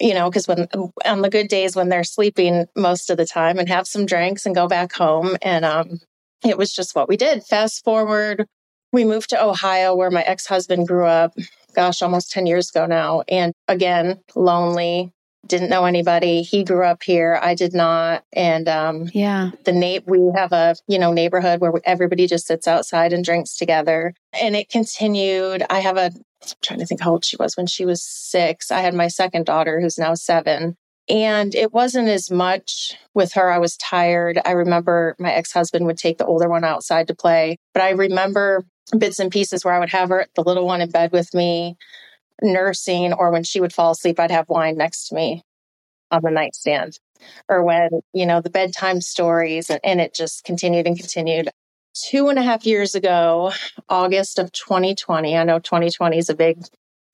[0.01, 0.69] you know, because when
[1.05, 4.45] on the good days when they're sleeping most of the time and have some drinks
[4.45, 5.37] and go back home.
[5.43, 6.01] And um,
[6.45, 7.45] it was just what we did.
[7.45, 8.47] Fast forward,
[8.93, 11.35] we moved to Ohio where my ex husband grew up,
[11.75, 13.23] gosh, almost 10 years ago now.
[13.29, 15.13] And again, lonely,
[15.49, 16.43] didn't know anybody.
[16.43, 17.39] He grew up here.
[17.43, 18.25] I did not.
[18.33, 22.69] And um, yeah, the na- we have a you know neighborhood where everybody just sits
[22.69, 24.15] outside and drinks together.
[24.41, 25.65] And it continued.
[25.71, 28.71] I have a I'm trying to think how old she was when she was six.
[28.71, 30.77] I had my second daughter who's now seven.
[31.09, 33.51] And it wasn't as much with her.
[33.51, 34.39] I was tired.
[34.45, 37.57] I remember my ex husband would take the older one outside to play.
[37.73, 38.65] But I remember
[38.97, 41.77] bits and pieces where I would have her, the little one in bed with me,
[42.43, 45.43] nursing, or when she would fall asleep, I'd have wine next to me
[46.11, 46.99] on the nightstand.
[47.49, 51.51] Or when, you know, the bedtime stories, and, and it just continued and continued.
[51.95, 53.53] Two and a half years ago,
[53.89, 56.63] August of 2020, I know 2020 is a big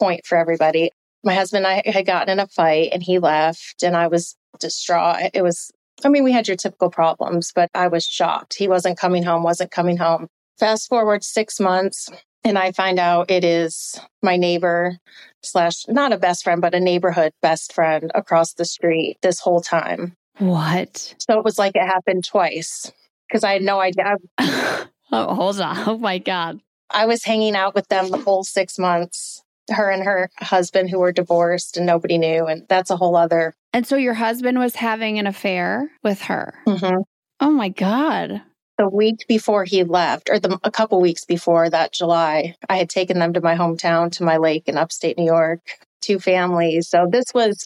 [0.00, 0.90] point for everybody.
[1.22, 4.36] My husband and I had gotten in a fight and he left, and I was
[4.60, 5.30] distraught.
[5.32, 5.70] It was,
[6.04, 8.54] I mean, we had your typical problems, but I was shocked.
[8.58, 10.28] He wasn't coming home, wasn't coming home.
[10.58, 12.10] Fast forward six months,
[12.44, 14.98] and I find out it is my neighbor
[15.42, 19.60] slash not a best friend, but a neighborhood best friend across the street this whole
[19.60, 20.16] time.
[20.38, 21.14] What?
[21.18, 22.92] So it was like it happened twice
[23.28, 24.16] because I had no idea.
[24.38, 24.86] oh,
[25.34, 25.88] hold on.
[25.88, 26.60] Oh my God.
[26.90, 30.98] I was hanging out with them the whole six months, her and her husband who
[30.98, 32.46] were divorced and nobody knew.
[32.46, 33.54] And that's a whole other.
[33.72, 36.54] And so your husband was having an affair with her.
[36.66, 37.02] Mm-hmm.
[37.40, 38.42] Oh my God
[38.78, 42.90] the week before he left, or the, a couple weeks before that July, I had
[42.90, 45.60] taken them to my hometown, to my lake in upstate New York,
[46.00, 46.88] two families.
[46.88, 47.64] So this was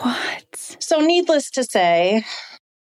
[0.00, 0.44] what?
[0.54, 2.24] So, needless to say,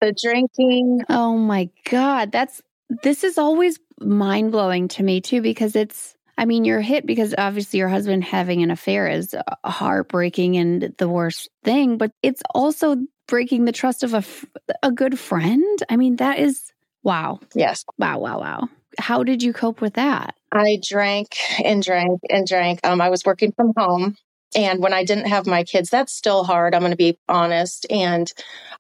[0.01, 1.03] the drinking.
[1.09, 2.33] Oh my God.
[2.33, 2.61] That's
[3.03, 7.35] this is always mind blowing to me, too, because it's, I mean, you're hit because
[7.37, 9.35] obviously your husband having an affair is
[9.65, 12.97] heartbreaking and the worst thing, but it's also
[13.29, 14.25] breaking the trust of a,
[14.83, 15.83] a good friend.
[15.89, 16.72] I mean, that is
[17.03, 17.41] Wow.
[17.55, 17.85] Yes.
[17.99, 18.69] Wow, wow, wow.
[18.99, 20.35] How did you cope with that?
[20.53, 22.81] I drank and drank and drank.
[22.85, 24.17] Um, I was working from home.
[24.55, 26.75] And when I didn't have my kids, that's still hard.
[26.75, 27.87] I'm going to be honest.
[27.91, 28.31] And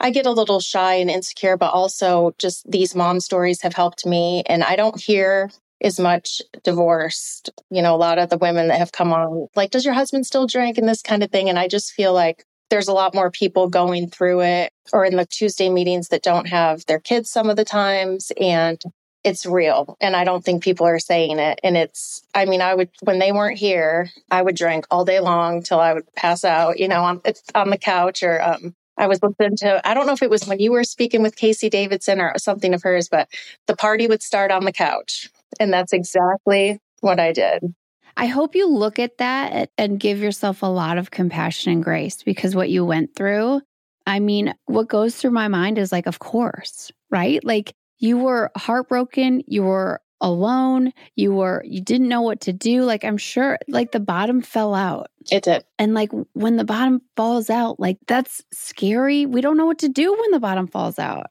[0.01, 4.05] I get a little shy and insecure, but also just these mom stories have helped
[4.05, 4.43] me.
[4.47, 5.51] And I don't hear
[5.83, 9.71] as much divorced, you know, a lot of the women that have come on, like,
[9.71, 11.49] does your husband still drink and this kind of thing?
[11.49, 15.17] And I just feel like there's a lot more people going through it or in
[15.17, 18.33] the Tuesday meetings that don't have their kids some of the times.
[18.41, 18.81] And
[19.23, 19.99] it's real.
[20.01, 21.61] And I don't think people are saying it.
[21.63, 25.21] And it's, I mean, I would, when they weren't here, I would drink all day
[25.21, 27.21] long till I would pass out, you know, on,
[27.55, 30.47] on the couch or, um, I was listening to, I don't know if it was
[30.47, 33.29] when you were speaking with Casey Davidson or something of hers, but
[33.67, 35.29] the party would start on the couch.
[35.61, 37.75] And that's exactly what I did.
[38.17, 42.23] I hope you look at that and give yourself a lot of compassion and grace
[42.23, 43.61] because what you went through,
[44.07, 47.43] I mean, what goes through my mind is like, of course, right?
[47.45, 50.93] Like you were heartbroken, you were alone.
[51.17, 52.85] You were, you didn't know what to do.
[52.85, 55.09] Like, I'm sure, like, the bottom fell out.
[55.31, 55.65] It did.
[55.79, 59.27] And, like, when the bottom falls out, like, that's scary.
[59.27, 61.27] We don't know what to do when the bottom falls out.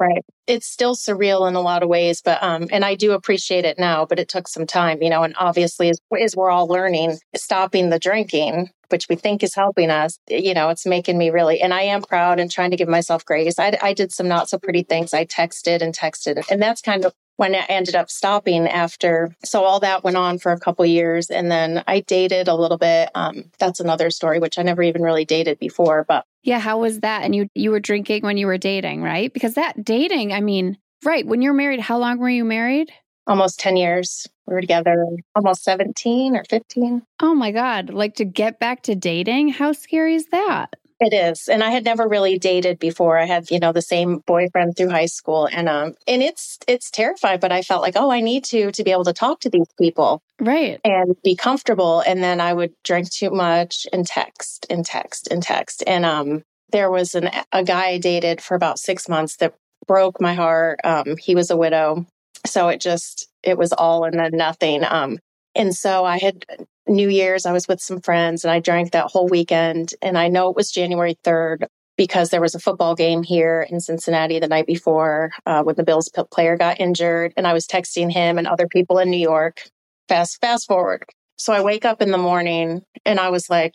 [0.00, 0.24] Right.
[0.46, 3.80] It's still surreal in a lot of ways, but um, and I do appreciate it
[3.80, 5.98] now, but it took some time, you know, and obviously as,
[6.36, 10.86] we're all learning, stopping the drinking, which we think is helping us, you know, it's
[10.86, 13.58] making me really, and I am proud and trying to give myself grace.
[13.58, 15.12] I, I did some not so pretty things.
[15.12, 19.34] I texted and texted, and that's kind of when I ended up stopping after.
[19.44, 21.30] So all that went on for a couple years.
[21.30, 23.10] And then I dated a little bit.
[23.14, 26.04] Um, that's another story, which I never even really dated before.
[26.06, 27.22] But yeah, how was that?
[27.22, 29.32] And you you were drinking when you were dating, right?
[29.32, 32.90] Because that dating, I mean, right, when you're married, how long were you married?
[33.28, 34.26] Almost 10 years.
[34.48, 37.02] We were together almost 17 or 15.
[37.20, 37.90] Oh my God.
[37.90, 40.74] Like to get back to dating, how scary is that?
[41.00, 41.48] It is.
[41.48, 43.18] And I had never really dated before.
[43.18, 46.90] I had, you know, the same boyfriend through high school and um and it's it's
[46.90, 49.50] terrifying, but I felt like, oh, I need to to be able to talk to
[49.50, 50.22] these people.
[50.40, 50.80] Right.
[50.84, 55.40] And be comfortable and then I would drink too much and text and text and
[55.42, 55.84] text.
[55.86, 56.42] And um
[56.72, 59.54] there was an a guy I dated for about 6 months that
[59.86, 60.80] broke my heart.
[60.82, 62.06] Um he was a widow.
[62.44, 64.82] So it just it was all and then nothing.
[64.84, 65.18] Um
[65.54, 66.44] and so I had
[66.86, 69.94] New Year's, I was with some friends and I drank that whole weekend.
[70.02, 73.80] And I know it was January 3rd because there was a football game here in
[73.80, 77.32] Cincinnati the night before uh, when the Bills player got injured.
[77.36, 79.62] And I was texting him and other people in New York.
[80.08, 81.04] Fast, fast forward.
[81.36, 83.74] So I wake up in the morning and I was like,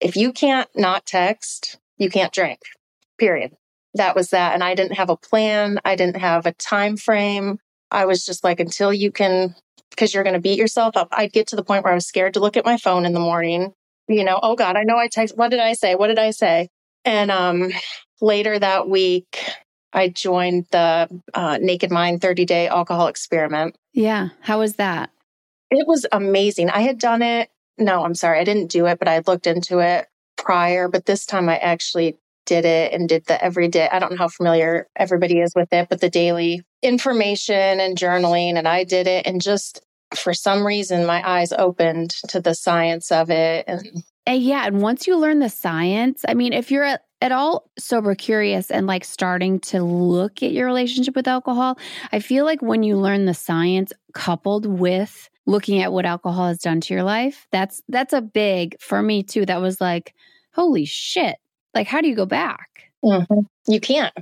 [0.00, 2.60] if you can't not text, you can't drink,
[3.18, 3.52] period.
[3.94, 4.54] That was that.
[4.54, 5.80] And I didn't have a plan.
[5.84, 7.58] I didn't have a time frame.
[7.90, 9.54] I was just like, until you can
[9.96, 11.08] because you're going to beat yourself up.
[11.10, 13.14] I'd get to the point where I was scared to look at my phone in
[13.14, 13.72] the morning.
[14.08, 15.36] You know, oh God, I know I text.
[15.36, 15.94] What did I say?
[15.94, 16.68] What did I say?
[17.04, 17.72] And um,
[18.20, 19.38] later that week,
[19.92, 23.76] I joined the uh, Naked Mind 30 day alcohol experiment.
[23.92, 24.28] Yeah.
[24.40, 25.10] How was that?
[25.70, 26.70] It was amazing.
[26.70, 27.48] I had done it.
[27.78, 28.38] No, I'm sorry.
[28.38, 30.88] I didn't do it, but I looked into it prior.
[30.88, 33.88] But this time I actually did it and did the everyday.
[33.88, 38.56] I don't know how familiar everybody is with it, but the daily information and journaling.
[38.56, 39.84] And I did it and just
[40.14, 43.64] for some reason, my eyes opened to the science of it.
[43.66, 44.66] And, and yeah.
[44.66, 48.70] And once you learn the science, I mean, if you're at, at all sober curious
[48.70, 51.78] and like starting to look at your relationship with alcohol,
[52.12, 56.58] I feel like when you learn the science coupled with looking at what alcohol has
[56.58, 59.46] done to your life, that's that's a big for me too.
[59.46, 60.14] That was like,
[60.52, 61.36] holy shit.
[61.74, 62.90] Like, how do you go back?
[63.04, 63.40] Mm-hmm.
[63.68, 64.12] You can't.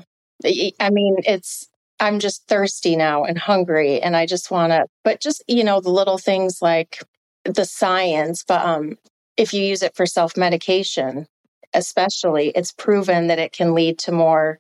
[0.81, 1.69] I mean, it's
[2.01, 5.81] I'm just thirsty now and hungry and I just want to but just you know
[5.81, 7.03] the little things like
[7.45, 8.97] the science but um
[9.37, 11.27] if you use it for self-medication
[11.75, 14.59] especially it's proven that it can lead to more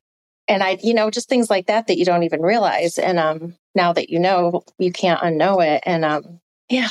[0.48, 3.56] and I you know just things like that that you don't even realize and um
[3.74, 6.88] now that you know you can't unknow it and um yeah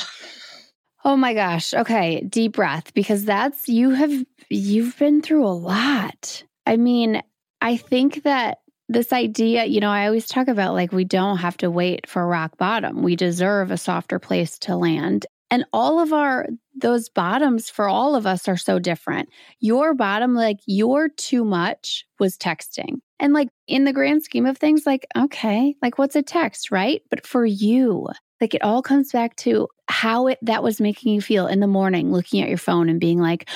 [1.04, 1.74] Oh my gosh.
[1.74, 6.42] Okay, deep breath because that's you have you've been through a lot.
[6.64, 7.22] I mean,
[7.60, 8.58] I think that
[8.88, 12.26] this idea, you know, I always talk about like we don't have to wait for
[12.26, 13.02] rock bottom.
[13.02, 15.26] We deserve a softer place to land.
[15.50, 19.28] And all of our those bottoms for all of us are so different.
[19.60, 22.96] Your bottom like your too much was texting.
[23.20, 27.02] And like in the grand scheme of things like okay, like what's a text, right?
[27.08, 28.08] But for you,
[28.40, 31.66] like it all comes back to how it that was making you feel in the
[31.66, 33.48] morning looking at your phone and being like,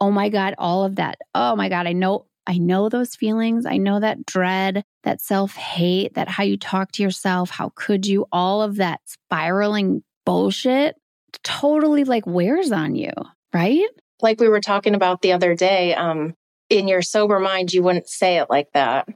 [0.00, 1.18] "Oh my god, all of that.
[1.34, 3.66] Oh my god, I know I know those feelings.
[3.66, 8.06] I know that dread, that self hate, that how you talk to yourself, how could
[8.06, 10.96] you, all of that spiraling bullshit
[11.42, 13.12] totally like wears on you,
[13.52, 13.88] right?
[14.20, 16.34] Like we were talking about the other day, um,
[16.70, 19.08] in your sober mind, you wouldn't say it like that,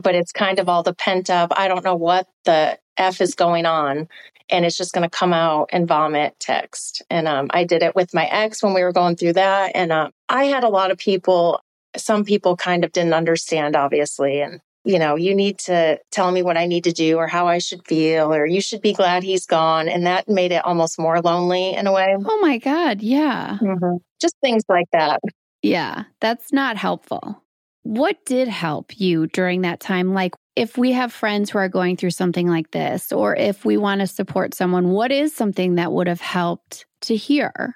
[0.00, 3.34] but it's kind of all the pent up, I don't know what the F is
[3.34, 4.08] going on.
[4.52, 7.02] And it's just going to come out and vomit text.
[7.08, 9.72] And um, I did it with my ex when we were going through that.
[9.76, 11.60] And uh, I had a lot of people
[11.96, 14.40] some people kind of didn't understand, obviously.
[14.40, 17.46] And, you know, you need to tell me what I need to do or how
[17.46, 19.88] I should feel, or you should be glad he's gone.
[19.88, 22.14] And that made it almost more lonely in a way.
[22.18, 23.02] Oh my God.
[23.02, 23.58] Yeah.
[23.60, 23.96] Mm-hmm.
[24.20, 25.20] Just things like that.
[25.62, 26.04] Yeah.
[26.20, 27.42] That's not helpful.
[27.82, 30.12] What did help you during that time?
[30.12, 33.78] Like, if we have friends who are going through something like this, or if we
[33.78, 37.74] want to support someone, what is something that would have helped to hear?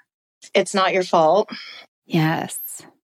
[0.53, 1.49] It's not your fault.
[2.05, 2.59] Yes.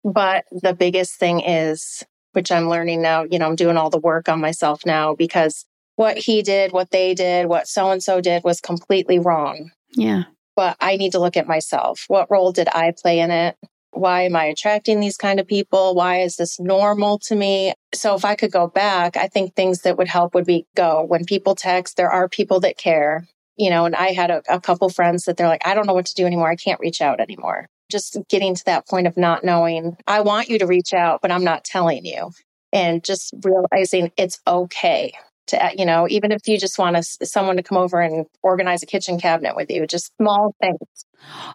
[0.05, 3.99] But the biggest thing is, which I'm learning now, you know, I'm doing all the
[3.99, 8.21] work on myself now because what he did, what they did, what so and so
[8.21, 9.71] did was completely wrong.
[9.93, 10.25] Yeah.
[10.57, 12.05] But I need to look at myself.
[12.09, 13.57] What role did I play in it?
[13.93, 15.95] Why am I attracting these kind of people?
[15.95, 17.75] Why is this normal to me?
[17.93, 21.03] So if I could go back, I think things that would help would be go
[21.03, 23.27] when people text, there are people that care
[23.61, 25.93] you know, and I had a, a couple friends that they're like, I don't know
[25.93, 26.49] what to do anymore.
[26.49, 27.69] I can't reach out anymore.
[27.91, 31.31] Just getting to that point of not knowing, I want you to reach out, but
[31.31, 32.31] I'm not telling you.
[32.73, 35.13] And just realizing it's okay
[35.51, 38.27] to, uh, you know, even if you just want a, someone to come over and
[38.43, 40.79] organize a kitchen cabinet with you, just small things.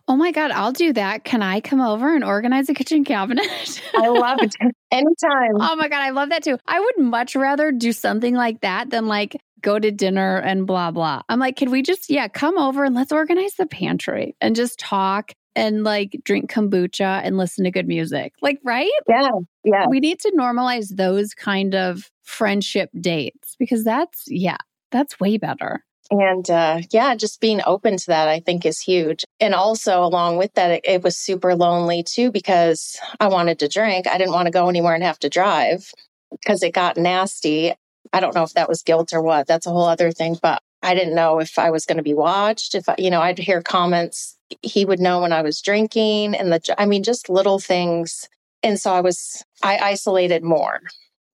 [0.07, 1.23] Oh my God, I'll do that.
[1.23, 3.47] Can I come over and organize a kitchen cabinet?
[3.95, 4.55] I love it.
[4.91, 5.55] Anytime.
[5.59, 6.57] Oh my God, I love that too.
[6.67, 10.91] I would much rather do something like that than like go to dinner and blah,
[10.91, 11.23] blah.
[11.27, 14.77] I'm like, can we just, yeah, come over and let's organize the pantry and just
[14.77, 18.33] talk and like drink kombucha and listen to good music.
[18.41, 18.91] Like, right?
[19.07, 19.29] Yeah.
[19.63, 19.85] Yeah.
[19.89, 24.57] We need to normalize those kind of friendship dates because that's, yeah,
[24.91, 25.83] that's way better.
[26.11, 29.23] And uh, yeah, just being open to that, I think, is huge.
[29.39, 33.67] And also, along with that, it, it was super lonely too because I wanted to
[33.67, 34.07] drink.
[34.07, 35.89] I didn't want to go anywhere and have to drive
[36.31, 37.73] because it got nasty.
[38.13, 39.47] I don't know if that was guilt or what.
[39.47, 40.37] That's a whole other thing.
[40.39, 42.75] But I didn't know if I was going to be watched.
[42.75, 44.34] If I, you know, I'd hear comments.
[44.61, 48.29] He would know when I was drinking, and the I mean, just little things.
[48.63, 50.81] And so I was I isolated more,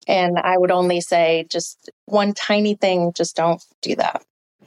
[0.07, 3.13] and I would only say just one tiny thing.
[3.15, 4.23] Just don't do that.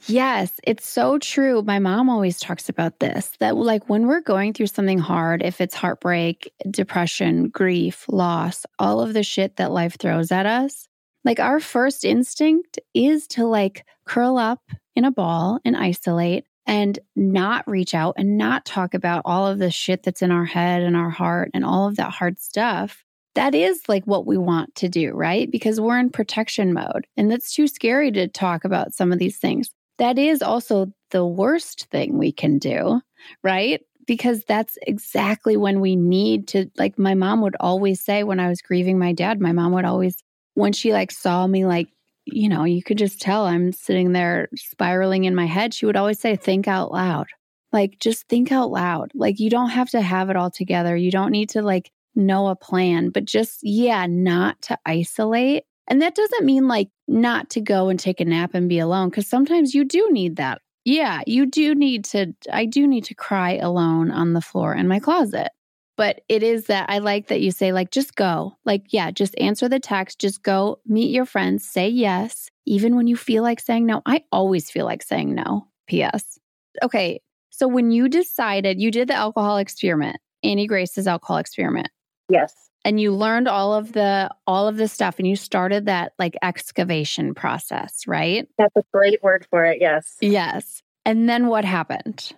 [0.07, 1.63] Yes, it's so true.
[1.63, 5.61] My mom always talks about this that, like, when we're going through something hard, if
[5.61, 10.89] it's heartbreak, depression, grief, loss, all of the shit that life throws at us,
[11.25, 14.63] like, our first instinct is to, like, curl up
[14.97, 19.59] in a ball and isolate and not reach out and not talk about all of
[19.59, 23.05] the shit that's in our head and our heart and all of that hard stuff.
[23.35, 25.51] That is like what we want to do, right?
[25.51, 29.39] Because we're in protection mode and that's too scary to talk about some of these
[29.39, 29.71] things.
[29.99, 33.01] That is also the worst thing we can do,
[33.43, 33.81] right?
[34.07, 38.49] Because that's exactly when we need to, like, my mom would always say when I
[38.49, 40.17] was grieving my dad, my mom would always,
[40.55, 41.89] when she like saw me like
[42.25, 45.75] you know, you could just tell I'm sitting there spiraling in my head.
[45.75, 47.27] She would always say, think out loud.
[47.73, 49.11] Like, just think out loud.
[49.15, 50.97] Like, you don't have to have it all together.
[50.97, 55.65] You don't need to like know a plan, but just, yeah, not to isolate.
[55.89, 59.09] And that doesn't mean like not to go and take a nap and be alone,
[59.09, 60.61] because sometimes you do need that.
[60.85, 64.89] Yeah, you do need to, I do need to cry alone on the floor in
[64.89, 65.51] my closet.
[65.97, 68.57] But it is that I like that you say, like, just go.
[68.65, 73.07] Like, yeah, just answer the text, just go meet your friends, say yes, even when
[73.07, 74.03] you feel like saying no.
[74.07, 75.69] I always feel like saying no.
[75.87, 76.39] P.S.
[76.83, 77.21] Okay.
[77.51, 81.89] So when you decided you did the alcohol experiment, Annie Grace's alcohol experiment.
[82.29, 82.55] Yes.
[82.85, 86.35] And you learned all of the all of the stuff and you started that like
[86.43, 88.49] excavation process, right?
[88.59, 89.79] That's a great word for it.
[89.81, 90.17] Yes.
[90.21, 90.83] Yes.
[91.05, 92.33] And then what happened?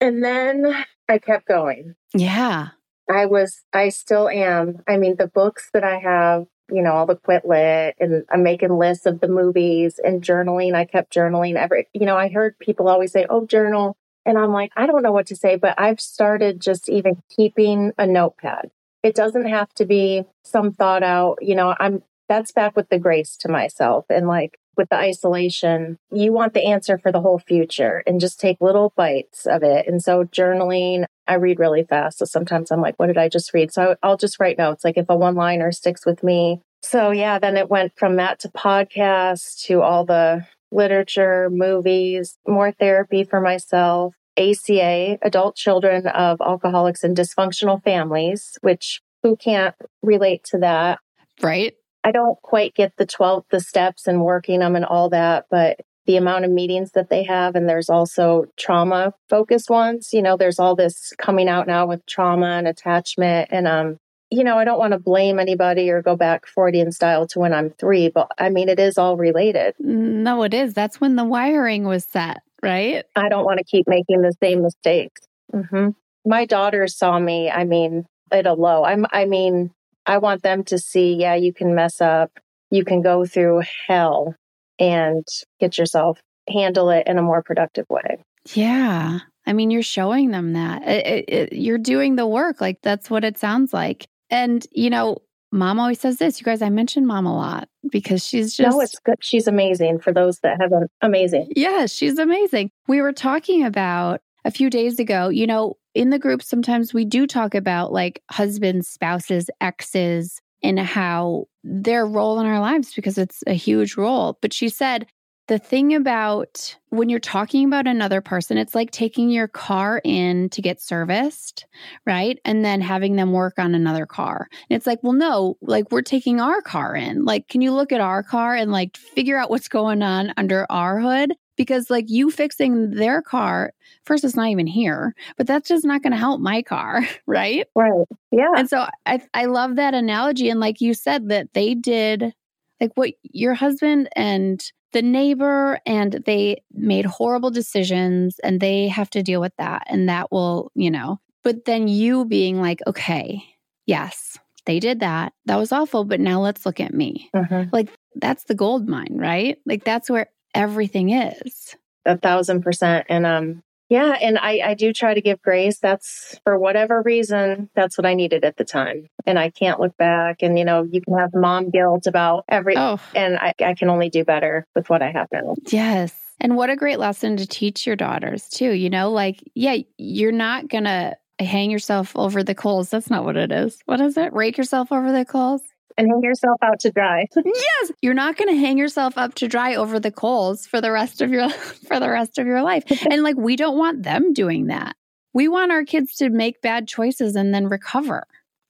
[0.00, 1.94] And then I kept going.
[2.14, 2.68] Yeah.
[3.10, 4.82] I was, I still am.
[4.88, 8.42] I mean, the books that I have, you know, all the quit lit and I'm
[8.42, 10.74] making lists of the movies and journaling.
[10.74, 13.96] I kept journaling every, you know, I heard people always say, oh, journal.
[14.24, 17.92] And I'm like, I don't know what to say, but I've started just even keeping
[17.98, 18.70] a notepad.
[19.02, 23.00] It doesn't have to be some thought out, you know, I'm, that's back with the
[23.00, 27.38] grace to myself and like with the isolation, you want the answer for the whole
[27.38, 29.86] future and just take little bites of it.
[29.86, 32.18] And so journaling, I read really fast.
[32.18, 33.72] So sometimes I'm like, what did I just read?
[33.72, 34.84] So I'll just write notes.
[34.84, 36.60] Like if a one liner sticks with me.
[36.82, 42.72] So yeah, then it went from that to podcasts to all the literature, movies, more
[42.72, 44.14] therapy for myself.
[44.36, 50.98] ACA, adult children of alcoholics and dysfunctional families, which who can't relate to that?
[51.42, 51.74] Right.
[52.02, 55.80] I don't quite get the 12, the steps and working them and all that, but
[56.06, 57.54] the amount of meetings that they have.
[57.54, 60.10] And there's also trauma focused ones.
[60.12, 63.48] You know, there's all this coming out now with trauma and attachment.
[63.52, 63.98] And, um,
[64.30, 67.52] you know, I don't want to blame anybody or go back Freudian style to when
[67.52, 69.74] I'm three, but I mean, it is all related.
[69.78, 70.74] No, it is.
[70.74, 73.04] That's when the wiring was set, right?
[73.14, 75.20] I don't want to keep making the same mistakes.
[75.52, 75.90] Mm-hmm.
[76.24, 78.84] My daughters saw me, I mean, at a low.
[78.84, 79.70] I'm, I mean,
[80.06, 82.30] I want them to see, yeah, you can mess up,
[82.70, 84.34] you can go through hell
[84.78, 85.26] and
[85.60, 88.18] get yourself handle it in a more productive way.
[88.54, 89.20] Yeah.
[89.46, 92.60] I mean, you're showing them that it, it, you're doing the work.
[92.60, 94.06] Like that's what it sounds like.
[94.30, 95.18] And, you know,
[95.50, 96.40] mom always says this.
[96.40, 98.70] You guys, I mention mom a lot because she's just.
[98.70, 99.16] No, it's good.
[99.20, 100.90] She's amazing for those that haven't.
[101.00, 101.52] Amazing.
[101.54, 102.70] Yeah, she's amazing.
[102.88, 107.04] We were talking about a few days ago, you know, in the group, sometimes we
[107.04, 113.18] do talk about like husbands, spouses, exes, and how their role in our lives because
[113.18, 114.38] it's a huge role.
[114.40, 115.06] But she said,
[115.48, 120.48] the thing about when you're talking about another person, it's like taking your car in
[120.50, 121.66] to get serviced,
[122.06, 122.38] right?
[122.44, 124.48] And then having them work on another car.
[124.70, 127.24] And it's like, well, no, like we're taking our car in.
[127.24, 130.64] Like, can you look at our car and like figure out what's going on under
[130.70, 131.32] our hood?
[131.56, 133.72] Because like you fixing their car
[134.04, 137.66] first it's not even here but that's just not going to help my car right
[137.74, 138.06] Right.
[138.30, 138.52] Yeah.
[138.56, 142.34] and so i i love that analogy and like you said that they did
[142.80, 149.08] like what your husband and the neighbor and they made horrible decisions and they have
[149.10, 153.42] to deal with that and that will you know but then you being like okay
[153.86, 157.88] yes they did that that was awful but now let's look at me Mhm.
[158.16, 163.06] that's the gold mine right like that's where everything is A thousand percent.
[163.08, 165.78] And um, yeah, and I, I do try to give grace.
[165.78, 169.08] That's for whatever reason, that's what I needed at the time.
[169.26, 170.42] And I can't look back.
[170.42, 173.90] And you know, you can have mom guilt about every oh and I, I can
[173.90, 175.54] only do better with what I have now.
[175.68, 176.14] Yes.
[176.40, 178.72] And what a great lesson to teach your daughters, too.
[178.72, 182.90] You know, like, yeah, you're not going to hang yourself over the coals.
[182.90, 183.78] That's not what it is.
[183.84, 184.32] What is it?
[184.32, 185.62] Rake yourself over the coals?
[185.98, 187.26] And hang yourself out to dry.
[187.44, 187.92] Yes.
[188.00, 191.20] You're not going to hang yourself up to dry over the coals for the rest
[191.20, 191.48] of your
[191.88, 192.84] for the rest of your life.
[193.10, 194.96] And like we don't want them doing that.
[195.34, 198.26] We want our kids to make bad choices and then recover.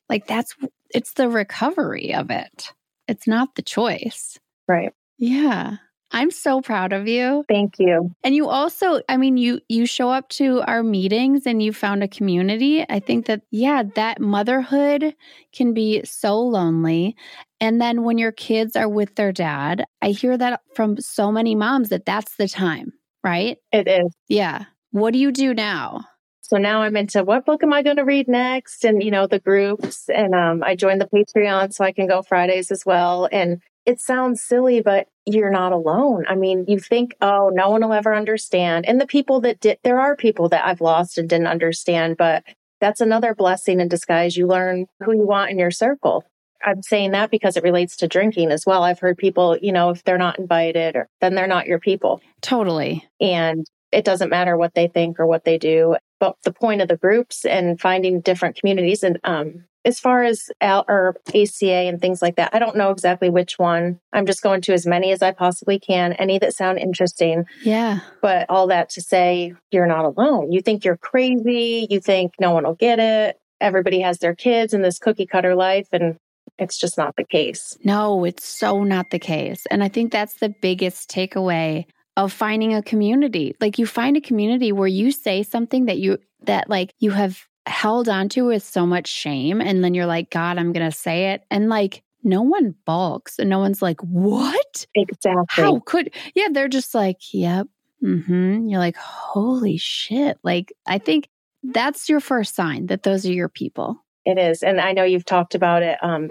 [0.08, 0.54] Like that's
[0.90, 2.72] it's the recovery of it.
[3.08, 4.38] It's not the choice.
[4.68, 4.92] right.
[5.18, 5.76] Yeah.
[6.12, 7.44] I'm so proud of you.
[7.48, 8.14] Thank you.
[8.22, 12.02] And you also, I mean, you you show up to our meetings and you found
[12.02, 12.84] a community.
[12.88, 15.14] I think that yeah, that motherhood
[15.52, 17.16] can be so lonely.
[17.60, 21.54] And then when your kids are with their dad, I hear that from so many
[21.54, 22.92] moms that that's the time,
[23.24, 23.58] right?
[23.72, 24.14] It is.
[24.28, 24.64] Yeah.
[24.90, 26.06] What do you do now?
[26.42, 28.84] So now I'm into what book am I going to read next?
[28.84, 30.10] And, you know, the groups.
[30.10, 33.26] And um, I joined the Patreon so I can go Fridays as well.
[33.32, 36.24] And it sounds silly, but you're not alone.
[36.28, 38.86] I mean, you think, oh, no one will ever understand.
[38.86, 42.44] And the people that did, there are people that I've lost and didn't understand, but
[42.80, 44.36] that's another blessing in disguise.
[44.36, 46.24] You learn who you want in your circle.
[46.64, 48.82] I'm saying that because it relates to drinking as well.
[48.82, 52.20] I've heard people, you know, if they're not invited, or, then they're not your people
[52.40, 53.08] Totally.
[53.20, 56.86] and it doesn't matter what they think or what they do but the point of
[56.88, 62.00] the groups and finding different communities and um as far as Al or ACA and
[62.00, 64.00] things like that, I don't know exactly which one.
[64.12, 67.44] I'm just going to as many as I possibly can, any that sound interesting.
[67.62, 68.00] Yeah.
[68.20, 70.52] But all that to say, you're not alone.
[70.52, 71.86] You think you're crazy.
[71.90, 73.38] You think no one will get it.
[73.60, 76.16] Everybody has their kids in this cookie cutter life, and
[76.58, 77.76] it's just not the case.
[77.84, 79.66] No, it's so not the case.
[79.70, 83.54] And I think that's the biggest takeaway of finding a community.
[83.60, 87.46] Like you find a community where you say something that you that like you have
[87.66, 91.32] held onto with so much shame and then you're like, God, I'm going to say
[91.32, 94.86] it and like no one balks and no one's like, "What?
[94.94, 95.44] Exactly.
[95.48, 97.66] How could?" Yeah, they're just like, "Yep."
[98.02, 98.70] Mhm.
[98.70, 101.28] You're like, "Holy shit." Like I think
[101.62, 104.04] that's your first sign that those are your people.
[104.24, 104.62] It is.
[104.62, 106.28] And I know you've talked about it, um,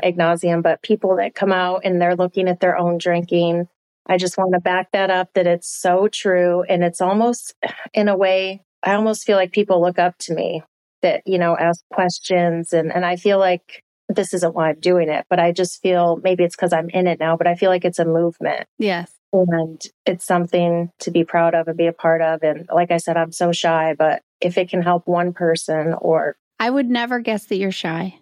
[0.62, 3.68] but people that come out and they're looking at their own drinking,
[4.08, 6.64] I just want to back that up that it's so true.
[6.70, 7.54] And it's almost
[7.94, 10.64] in a way, I almost feel like people look up to me
[11.02, 12.74] that, you know, ask questions.
[12.74, 16.20] And, and I feel like this isn't why I'm doing it, but I just feel
[16.24, 19.12] maybe it's because I'm in it now, but I feel like it's a movement Yes.
[19.32, 22.44] and it's something to be proud of and be a part of.
[22.44, 26.36] And like I said, I'm so shy, but if it can help one person or
[26.60, 28.16] I would never guess that you're shy.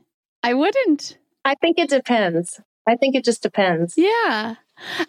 [0.44, 1.18] I wouldn't.
[1.44, 2.62] I think it depends.
[2.88, 3.96] I think it just depends.
[3.98, 4.56] Yeah.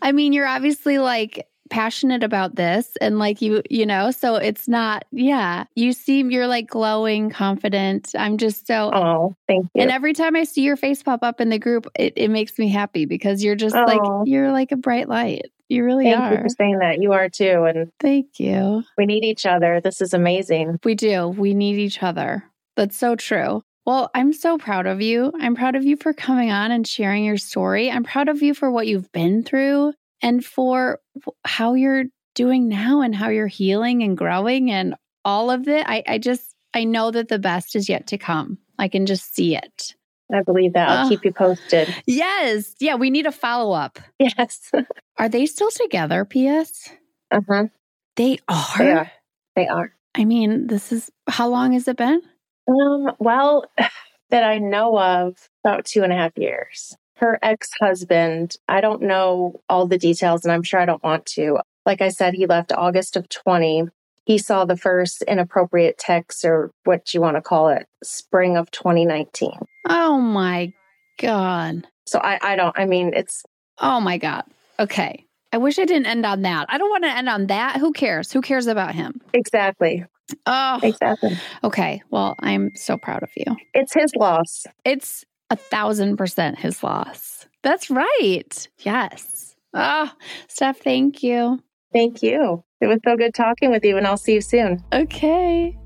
[0.03, 4.69] I mean, you're obviously like passionate about this and like you, you know, so it's
[4.69, 5.65] not, yeah.
[5.75, 8.11] You seem you're like glowing, confident.
[8.19, 9.83] I'm just so Oh, thank you.
[9.83, 12.59] and every time I see your face pop up in the group, it, it makes
[12.59, 14.25] me happy because you're just like Oh.
[14.27, 15.43] you're like a bright light.
[15.69, 16.43] You really Thank you are.
[16.43, 17.01] for saying that.
[17.01, 17.65] You are too.
[17.65, 18.83] And Thank you.
[18.99, 19.81] we need each other.
[19.81, 20.81] This is amazing.
[20.85, 21.29] We do.
[21.29, 22.45] We need each other.
[22.77, 23.63] That's so true.
[23.87, 25.33] Well, I'm so proud of you.
[25.41, 27.91] I'm proud of you for coming on and sharing your story.
[27.91, 31.01] I'm proud of you for what you've been through and for
[31.45, 34.95] how you're doing now and how you're healing and growing and
[35.25, 35.85] all of it.
[35.87, 38.59] I, I just, I know that the best is yet to come.
[38.79, 39.95] I can just see it.
[40.33, 40.89] I believe that.
[40.89, 41.09] I'll Oh.
[41.09, 41.93] keep you posted.
[42.07, 42.75] Yes.
[42.81, 42.95] Yeah.
[42.95, 43.99] We need a follow up.
[44.19, 44.71] Yes.
[45.19, 46.89] Are they still together, P.S.?
[47.33, 47.65] uh huh.
[48.17, 48.79] They are.
[48.79, 49.11] They are.
[49.57, 49.93] They are.
[50.15, 52.23] I mean, this is how long has it been?
[52.69, 53.65] Um, well,
[54.31, 56.97] that I know of, about two and a half years.
[57.21, 61.27] Her ex husband, I don't know all the details, and I'm sure I don't want
[61.27, 61.59] to.
[61.87, 63.89] Like I said, he left August of 20.
[64.25, 68.71] He saw the first inappropriate text, or what you want to call it, spring of
[68.71, 69.53] 2019.
[69.89, 70.73] Oh my
[71.21, 71.87] God.
[72.07, 73.43] So I, I don't, I mean, it's
[73.79, 74.45] Oh my God.
[74.79, 75.25] Okay.
[75.53, 76.67] I wish I didn't end on that.
[76.69, 77.79] I don't want to end on that.
[77.79, 78.31] Who cares?
[78.33, 79.21] Who cares about him?
[79.35, 80.05] exactly,
[80.47, 81.37] Oh, exactly.
[81.65, 82.03] okay.
[82.11, 83.57] Well, I'm so proud of you.
[83.75, 84.65] It's his loss.
[84.85, 87.47] It's a thousand percent his loss.
[87.63, 88.69] That's right.
[88.79, 89.57] Yes.
[89.75, 90.11] Oh,
[90.49, 91.61] Steph, thank you.
[91.93, 92.65] Thank you.
[92.81, 94.83] It was so good talking with you, and I'll see you soon.
[94.93, 95.77] Okay.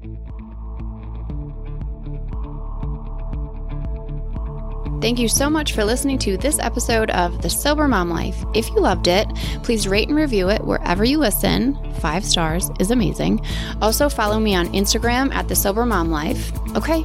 [5.00, 8.42] Thank you so much for listening to this episode of The Sober Mom Life.
[8.54, 9.28] If you loved it,
[9.62, 11.76] please rate and review it wherever you listen.
[11.96, 13.44] Five stars is amazing.
[13.82, 16.52] Also, follow me on Instagram at The Sober Mom Life.
[16.74, 17.04] Okay.